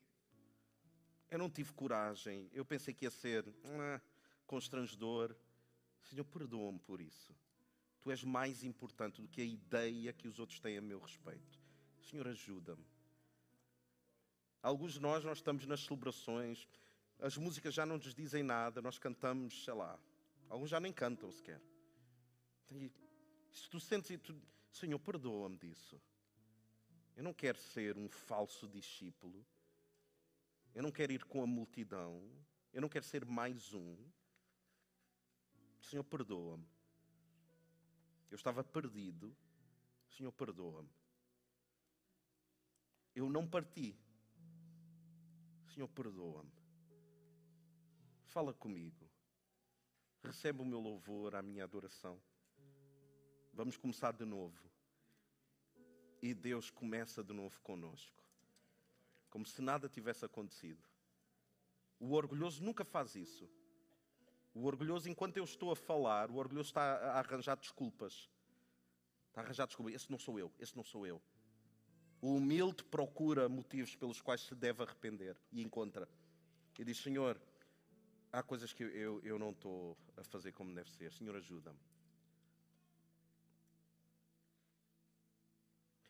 Eu 1.29 1.37
não 1.37 1.49
tive 1.49 1.73
coragem, 1.73 2.49
eu 2.53 2.63
pensei 2.63 2.93
que 2.93 3.03
ia 3.03 3.11
ser 3.11 3.45
ah, 3.65 3.99
constrangedor. 4.47 5.35
Senhor, 6.03 6.23
perdoa-me 6.23 6.79
por 6.79 7.01
isso. 7.01 7.35
Tu 8.01 8.11
és 8.11 8.23
mais 8.23 8.63
importante 8.63 9.21
do 9.21 9.27
que 9.27 9.41
a 9.41 9.45
ideia 9.45 10.11
que 10.11 10.27
os 10.27 10.39
outros 10.39 10.59
têm 10.59 10.77
a 10.77 10.81
meu 10.81 10.99
respeito. 10.99 11.59
Senhor, 12.01 12.27
ajuda-me. 12.27 12.85
Alguns 14.61 14.93
de 14.93 14.99
nós, 14.99 15.23
nós 15.23 15.37
estamos 15.37 15.65
nas 15.65 15.81
celebrações, 15.81 16.67
as 17.19 17.37
músicas 17.37 17.73
já 17.73 17.85
não 17.85 17.97
nos 17.97 18.13
dizem 18.13 18.41
nada, 18.41 18.81
nós 18.81 18.97
cantamos, 18.97 19.63
sei 19.63 19.73
lá. 19.73 19.99
Alguns 20.49 20.69
já 20.69 20.79
nem 20.79 20.91
cantam 20.91 21.31
sequer. 21.31 21.61
E, 22.69 22.91
se 23.51 23.69
tu 23.69 23.79
sentes, 23.79 24.19
tu, 24.21 24.35
Senhor, 24.71 24.99
perdoa-me 24.99 25.57
disso. 25.57 26.01
Eu 27.15 27.23
não 27.23 27.33
quero 27.33 27.57
ser 27.59 27.97
um 27.97 28.09
falso 28.09 28.67
discípulo. 28.67 29.45
Eu 30.73 30.81
não 30.81 30.91
quero 30.91 31.11
ir 31.11 31.23
com 31.25 31.43
a 31.43 31.47
multidão. 31.47 32.21
Eu 32.73 32.81
não 32.81 32.89
quero 32.89 33.05
ser 33.05 33.25
mais 33.25 33.73
um. 33.73 33.95
Senhor, 35.79 36.03
perdoa-me. 36.03 36.65
Eu 38.31 38.35
estava 38.35 38.63
perdido. 38.63 39.35
Senhor, 40.09 40.31
perdoa-me. 40.31 40.89
Eu 43.13 43.29
não 43.29 43.45
parti. 43.45 43.93
Senhor, 45.73 45.89
perdoa-me. 45.89 46.51
Fala 48.27 48.53
comigo. 48.53 49.09
Recebe 50.23 50.61
o 50.61 50.65
meu 50.65 50.79
louvor, 50.79 51.35
a 51.35 51.41
minha 51.41 51.65
adoração. 51.65 52.21
Vamos 53.53 53.75
começar 53.75 54.13
de 54.13 54.23
novo. 54.23 54.71
E 56.21 56.33
Deus 56.33 56.69
começa 56.69 57.21
de 57.21 57.33
novo 57.33 57.59
conosco. 57.61 58.23
Como 59.29 59.45
se 59.45 59.61
nada 59.61 59.89
tivesse 59.89 60.23
acontecido. 60.23 60.81
O 61.99 62.13
orgulhoso 62.13 62.63
nunca 62.63 62.85
faz 62.85 63.15
isso. 63.15 63.49
O 64.53 64.65
orgulhoso, 64.65 65.09
enquanto 65.09 65.37
eu 65.37 65.43
estou 65.43 65.71
a 65.71 65.75
falar, 65.75 66.29
o 66.29 66.35
orgulhoso 66.35 66.69
está 66.69 66.81
a 66.81 67.19
arranjar 67.19 67.55
desculpas. 67.55 68.29
Está 69.29 69.41
a 69.41 69.43
arranjar 69.45 69.65
desculpa. 69.65 69.91
Esse 69.91 70.11
não 70.11 70.19
sou 70.19 70.37
eu, 70.37 70.51
esse 70.59 70.75
não 70.75 70.83
sou 70.83 71.07
eu. 71.07 71.21
O 72.21 72.35
humilde 72.35 72.83
procura 72.83 73.47
motivos 73.49 73.95
pelos 73.95 74.21
quais 74.21 74.41
se 74.41 74.53
deve 74.53 74.83
arrepender 74.83 75.37
e 75.51 75.61
encontra. 75.61 76.07
E 76.77 76.83
diz: 76.83 76.97
Senhor, 76.97 77.41
há 78.31 78.43
coisas 78.43 78.73
que 78.73 78.83
eu, 78.83 79.21
eu 79.23 79.39
não 79.39 79.51
estou 79.51 79.97
a 80.17 80.23
fazer 80.23 80.51
como 80.51 80.73
deve 80.73 80.91
ser. 80.91 81.11
Senhor, 81.13 81.35
ajuda-me. 81.35 81.79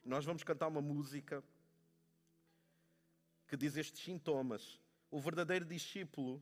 Nós 0.04 0.26
vamos 0.26 0.44
cantar 0.44 0.68
uma 0.68 0.82
música 0.82 1.44
que 3.48 3.56
diz 3.56 3.78
estes 3.78 4.04
sintomas. 4.04 4.82
O 5.10 5.20
verdadeiro 5.20 5.66
discípulo, 5.66 6.42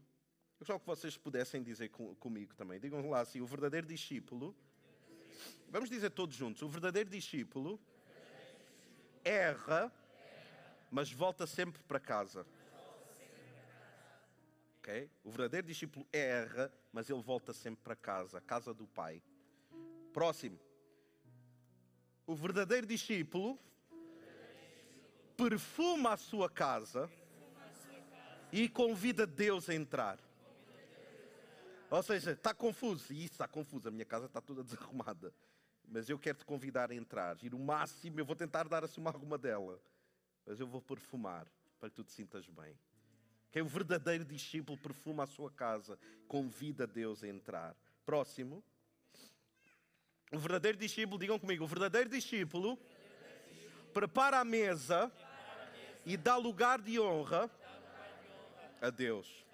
eu 0.60 0.66
gostava 0.66 0.80
que 0.80 0.86
vocês 0.86 1.18
pudessem 1.18 1.64
dizer 1.64 1.88
com, 1.90 2.14
comigo 2.16 2.54
também. 2.54 2.80
Digam 2.80 3.10
lá 3.10 3.22
assim: 3.22 3.40
o 3.40 3.46
verdadeiro 3.46 3.88
discípulo. 3.88 4.54
Vamos 5.70 5.90
dizer 5.90 6.10
todos 6.10 6.36
juntos: 6.36 6.62
o 6.62 6.68
verdadeiro 6.68 7.10
discípulo 7.10 7.80
erra, 9.24 9.92
mas 10.92 11.10
volta 11.12 11.48
sempre 11.48 11.82
para 11.84 12.00
casa. 12.00 12.46
Ok? 14.80 15.10
O 15.24 15.30
verdadeiro 15.30 15.66
discípulo 15.66 16.06
erra, 16.12 16.74
mas 16.92 17.10
ele 17.10 17.22
volta 17.22 17.54
sempre 17.54 17.82
para 17.82 17.96
casa, 17.96 18.42
casa 18.42 18.74
do 18.74 18.86
Pai. 18.86 19.24
Próximo. 20.12 20.60
O 22.28 22.36
verdadeiro 22.36 22.86
discípulo 22.86 23.58
perfuma 25.38 26.14
a 26.14 26.18
sua 26.18 26.50
casa 26.50 27.10
e 28.52 28.68
convida 28.68 29.26
Deus 29.26 29.70
a 29.70 29.74
entrar. 29.74 30.29
Ou 31.90 32.04
seja, 32.04 32.32
está 32.32 32.54
confuso. 32.54 33.12
E 33.12 33.24
isso 33.24 33.34
está 33.34 33.48
confuso. 33.48 33.88
A 33.88 33.92
minha 33.92 34.06
casa 34.06 34.26
está 34.26 34.40
toda 34.40 34.64
desarrumada. 34.66 35.34
Mas 35.88 36.10
eu 36.10 36.20
quero 36.20 36.38
te 36.38 36.46
convidar 36.46 36.92
a 36.92 36.96
entrar. 36.96 37.38
E 37.42 37.50
no 37.50 37.60
máximo 37.60 38.20
eu 38.20 38.26
vou 38.26 38.36
tentar 38.36 38.68
dar 38.68 38.84
assim 38.84 39.02
uma 39.02 39.10
alguma 39.10 39.38
dela. 39.38 39.82
Mas 40.46 40.60
eu 40.60 40.68
vou 40.68 40.82
perfumar 40.82 41.48
para 41.80 41.90
que 41.90 41.96
tu 41.96 42.04
te 42.04 42.12
sintas 42.12 42.48
bem. 42.48 42.78
Quem 43.52 43.62
é 43.62 43.64
o 43.64 43.68
verdadeiro 43.68 44.24
discípulo 44.24 44.78
perfuma 44.78 45.24
a 45.24 45.28
sua 45.28 45.50
casa, 45.50 45.98
convida 46.28 46.86
Deus 46.86 47.24
a 47.24 47.28
entrar. 47.28 47.76
Próximo. 48.06 48.64
O 50.32 50.38
verdadeiro 50.38 50.78
discípulo, 50.78 51.18
digam 51.18 51.40
comigo, 51.40 51.64
o 51.64 51.68
verdadeiro 51.68 52.10
discípulo 52.10 52.78
prepara 53.92 54.40
a 54.40 54.46
mesa 54.46 55.12
e 56.06 56.16
dá 56.16 56.36
lugar 56.38 56.80
de 56.80 57.00
honra 57.00 57.50
a 58.80 58.92
Deus. 58.92 59.49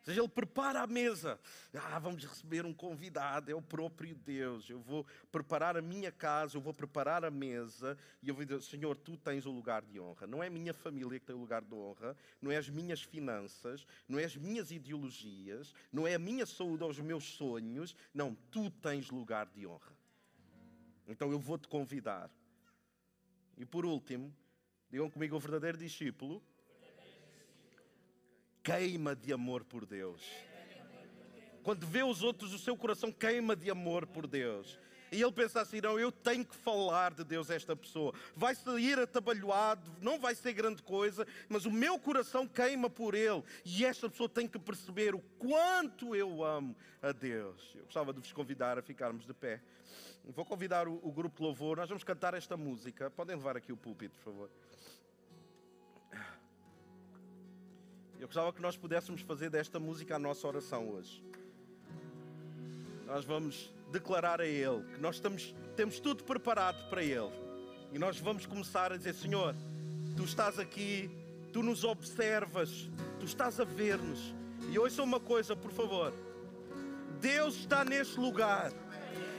Ou 0.00 0.04
seja, 0.06 0.20
ele 0.22 0.28
prepara 0.28 0.80
a 0.80 0.86
mesa. 0.86 1.38
Ah, 1.74 1.98
vamos 1.98 2.24
receber 2.24 2.64
um 2.64 2.72
convidado, 2.72 3.50
é 3.50 3.54
o 3.54 3.60
próprio 3.60 4.14
Deus. 4.14 4.68
Eu 4.70 4.80
vou 4.80 5.04
preparar 5.30 5.76
a 5.76 5.82
minha 5.82 6.10
casa, 6.10 6.56
eu 6.56 6.60
vou 6.60 6.72
preparar 6.72 7.22
a 7.22 7.30
mesa 7.30 7.98
e 8.22 8.28
eu 8.30 8.34
vou 8.34 8.42
dizer: 8.42 8.62
Senhor, 8.62 8.96
tu 8.96 9.18
tens 9.18 9.44
o 9.44 9.50
lugar 9.50 9.82
de 9.82 10.00
honra. 10.00 10.26
Não 10.26 10.42
é 10.42 10.46
a 10.46 10.50
minha 10.50 10.72
família 10.72 11.20
que 11.20 11.26
tem 11.26 11.36
o 11.36 11.38
lugar 11.38 11.62
de 11.62 11.74
honra, 11.74 12.16
não 12.40 12.50
é 12.50 12.56
as 12.56 12.70
minhas 12.70 13.02
finanças, 13.02 13.86
não 14.08 14.18
é 14.18 14.24
as 14.24 14.34
minhas 14.34 14.70
ideologias, 14.70 15.74
não 15.92 16.06
é 16.06 16.14
a 16.14 16.18
minha 16.18 16.46
saúde 16.46 16.82
ou 16.82 16.88
os 16.88 16.98
meus 16.98 17.24
sonhos. 17.24 17.94
Não, 18.14 18.34
tu 18.50 18.70
tens 18.70 19.10
lugar 19.10 19.46
de 19.48 19.66
honra. 19.66 19.92
Então 21.06 21.30
eu 21.30 21.38
vou 21.38 21.58
te 21.58 21.68
convidar. 21.68 22.30
E 23.58 23.66
por 23.66 23.84
último, 23.84 24.34
digam 24.90 25.10
comigo: 25.10 25.36
o 25.36 25.40
verdadeiro 25.40 25.76
discípulo 25.76 26.42
queima 28.62 29.14
de 29.14 29.32
amor 29.32 29.64
por 29.64 29.86
Deus. 29.86 30.22
Quando 31.62 31.86
vê 31.86 32.02
os 32.02 32.22
outros, 32.22 32.54
o 32.54 32.58
seu 32.58 32.76
coração 32.76 33.12
queima 33.12 33.54
de 33.54 33.70
amor 33.70 34.06
por 34.06 34.26
Deus. 34.26 34.78
E 35.12 35.20
ele 35.20 35.32
pensa 35.32 35.60
assim: 35.60 35.80
não, 35.80 35.98
eu 35.98 36.12
tenho 36.12 36.44
que 36.44 36.54
falar 36.54 37.12
de 37.12 37.24
Deus 37.24 37.50
a 37.50 37.54
esta 37.54 37.74
pessoa. 37.74 38.14
Vai 38.34 38.54
sair 38.54 38.98
atabalhoado, 38.98 39.92
não 40.00 40.18
vai 40.18 40.34
ser 40.34 40.52
grande 40.52 40.82
coisa, 40.82 41.26
mas 41.48 41.66
o 41.66 41.70
meu 41.70 41.98
coração 41.98 42.46
queima 42.46 42.88
por 42.88 43.14
ele. 43.14 43.42
E 43.64 43.84
esta 43.84 44.08
pessoa 44.08 44.28
tem 44.28 44.46
que 44.46 44.58
perceber 44.58 45.14
o 45.14 45.20
quanto 45.38 46.14
eu 46.14 46.44
amo 46.44 46.76
a 47.02 47.12
Deus. 47.12 47.72
Eu 47.74 47.84
gostava 47.84 48.12
de 48.12 48.20
vos 48.20 48.32
convidar 48.32 48.78
a 48.78 48.82
ficarmos 48.82 49.26
de 49.26 49.34
pé. 49.34 49.60
Vou 50.24 50.44
convidar 50.44 50.86
o, 50.86 51.00
o 51.02 51.10
grupo 51.10 51.38
de 51.38 51.42
louvor, 51.42 51.78
nós 51.78 51.88
vamos 51.88 52.04
cantar 52.04 52.34
esta 52.34 52.56
música. 52.56 53.10
Podem 53.10 53.34
levar 53.34 53.56
aqui 53.56 53.72
o 53.72 53.76
púlpito, 53.76 54.16
por 54.18 54.32
favor. 54.32 54.50
Eu 58.20 58.26
gostava 58.26 58.52
que 58.52 58.60
nós 58.60 58.76
pudéssemos 58.76 59.22
fazer 59.22 59.48
desta 59.48 59.80
música 59.80 60.16
a 60.16 60.18
nossa 60.18 60.46
oração 60.46 60.90
hoje. 60.90 61.24
Nós 63.06 63.24
vamos 63.24 63.72
declarar 63.90 64.42
a 64.42 64.46
Ele 64.46 64.84
que 64.92 65.00
nós 65.00 65.16
estamos, 65.16 65.54
temos 65.74 65.98
tudo 66.00 66.22
preparado 66.22 66.86
para 66.90 67.02
Ele. 67.02 67.30
E 67.90 67.98
nós 67.98 68.18
vamos 68.18 68.44
começar 68.44 68.92
a 68.92 68.98
dizer: 68.98 69.14
Senhor, 69.14 69.54
Tu 70.18 70.24
estás 70.24 70.58
aqui, 70.58 71.10
Tu 71.50 71.62
nos 71.62 71.82
observas, 71.82 72.90
Tu 73.18 73.24
estás 73.24 73.58
a 73.58 73.64
ver-nos. 73.64 74.34
E 74.70 74.78
ouça 74.78 75.02
uma 75.02 75.18
coisa, 75.18 75.56
por 75.56 75.72
favor. 75.72 76.12
Deus 77.22 77.54
está 77.54 77.86
neste 77.86 78.20
lugar. 78.20 78.70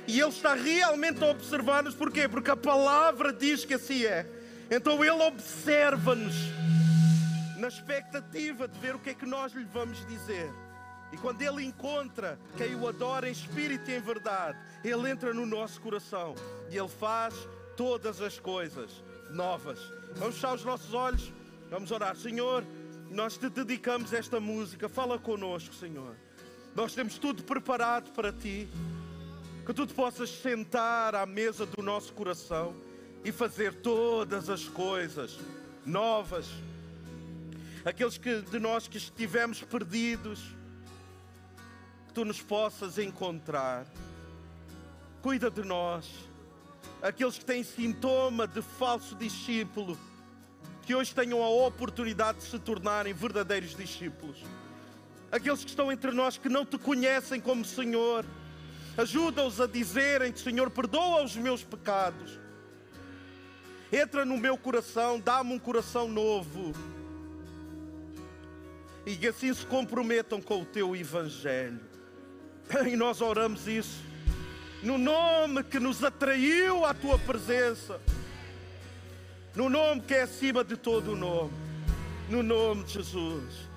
E 0.08 0.20
Ele 0.20 0.30
está 0.30 0.56
realmente 0.56 1.24
a 1.24 1.28
observar-nos. 1.28 1.94
Porquê? 1.94 2.28
Porque 2.28 2.50
a 2.50 2.58
palavra 2.58 3.32
diz 3.32 3.64
que 3.64 3.76
assim 3.76 4.06
é. 4.06 4.26
Então 4.72 5.06
Ele 5.06 5.22
observa-nos 5.22 6.34
na 7.62 7.68
expectativa 7.68 8.68
de 8.68 8.78
ver 8.80 8.96
o 8.96 9.00
que 9.00 9.12
é 9.12 9.14
que 9.14 9.26
nós 9.26 9.54
lhe 9.54 9.64
vamos 9.66 10.04
dizer. 10.08 10.52
E 11.12 11.18
quando 11.18 11.44
Ele 11.44 11.64
encontra 11.64 12.40
quem 12.58 12.74
o 12.74 12.88
adora 12.88 13.30
em 13.30 13.32
espírito 13.32 13.92
e 13.92 13.96
em 13.96 14.02
verdade, 14.02 14.58
Ele 14.84 15.08
entra 15.08 15.32
no 15.32 15.46
nosso 15.46 15.80
coração 15.80 16.34
e 16.72 16.78
Ele 16.78 16.90
faz 16.90 17.36
todas 17.78 18.20
as 18.20 18.40
coisas 18.40 19.04
novas. 19.30 19.78
Vamos 20.16 20.36
fechar 20.36 20.56
os 20.56 20.66
nossos 20.66 20.92
olhos, 20.92 21.32
vamos 21.70 21.92
orar. 21.92 22.16
Senhor, 22.16 22.66
nós 23.12 23.38
te 23.38 23.48
dedicamos 23.48 24.12
esta 24.12 24.40
música, 24.40 24.90
fala 24.90 25.20
conosco, 25.20 25.76
Senhor. 25.76 26.16
Nós 26.74 26.96
temos 26.96 27.20
tudo 27.20 27.44
preparado 27.44 28.12
para 28.12 28.34
Ti, 28.34 28.68
que 29.68 29.74
Tu 29.74 29.86
te 29.86 29.94
possas 29.94 30.32
sentar 30.32 31.14
à 31.14 31.28
mesa 31.28 31.68
do 31.68 31.84
nosso 31.84 32.12
coração 32.14 32.74
e 33.24 33.32
fazer 33.32 33.76
todas 33.76 34.50
as 34.50 34.68
coisas 34.68 35.38
novas 35.86 36.48
aqueles 37.84 38.18
que, 38.18 38.42
de 38.42 38.60
nós 38.60 38.88
que 38.88 38.98
estivemos 38.98 39.62
perdidos, 39.62 40.40
que 42.08 42.14
tu 42.14 42.24
nos 42.24 42.42
possas 42.42 42.98
encontrar. 42.98 43.86
Cuida 45.22 45.50
de 45.50 45.64
nós, 45.64 46.10
aqueles 47.02 47.38
que 47.38 47.46
têm 47.46 47.64
sintoma 47.64 48.48
de 48.48 48.62
falso 48.62 49.16
discípulo, 49.16 49.98
que 50.84 50.96
hoje 50.96 51.14
tenham 51.14 51.44
a 51.44 51.50
oportunidade 51.50 52.40
de 52.40 52.46
se 52.46 52.60
tornarem 52.60 53.14
verdadeiros 53.14 53.76
discípulos. 53.76 54.38
Aqueles 55.32 55.64
que 55.64 55.70
estão 55.70 55.92
entre 55.92 56.12
nós 56.12 56.38
que 56.38 56.50
não 56.50 56.66
te 56.66 56.78
conhecem 56.78 57.40
como 57.40 57.64
Senhor, 57.64 58.26
ajuda-os 58.98 59.62
a 59.62 59.68
dizerem: 59.68 60.36
Senhor, 60.36 60.70
perdoa 60.70 61.24
os 61.24 61.36
meus 61.36 61.64
pecados. 61.64 62.40
Entra 63.94 64.26
no 64.26 64.38
meu 64.38 64.58
coração, 64.58 65.20
dá-me 65.20 65.54
um 65.54 65.60
coração 65.60 66.08
novo 66.08 66.74
e 69.06 69.16
que 69.16 69.28
assim 69.28 69.54
se 69.54 69.66
comprometam 69.66 70.42
com 70.42 70.62
o 70.62 70.66
teu 70.66 70.96
Evangelho. 70.96 71.80
E 72.88 72.96
nós 72.96 73.22
oramos 73.22 73.68
isso 73.68 74.12
no 74.84 74.98
nome 74.98 75.64
que 75.64 75.80
nos 75.80 76.04
atraiu 76.04 76.86
à 76.86 76.94
tua 76.94 77.18
presença, 77.20 78.02
no 79.56 79.70
nome 79.70 80.02
que 80.02 80.14
é 80.14 80.24
acima 80.24 80.64
de 80.64 80.76
todo 80.76 81.12
o 81.12 81.16
nome, 81.16 81.52
no 82.30 82.42
nome 82.42 82.84
de 82.84 82.94
Jesus. 82.94 83.71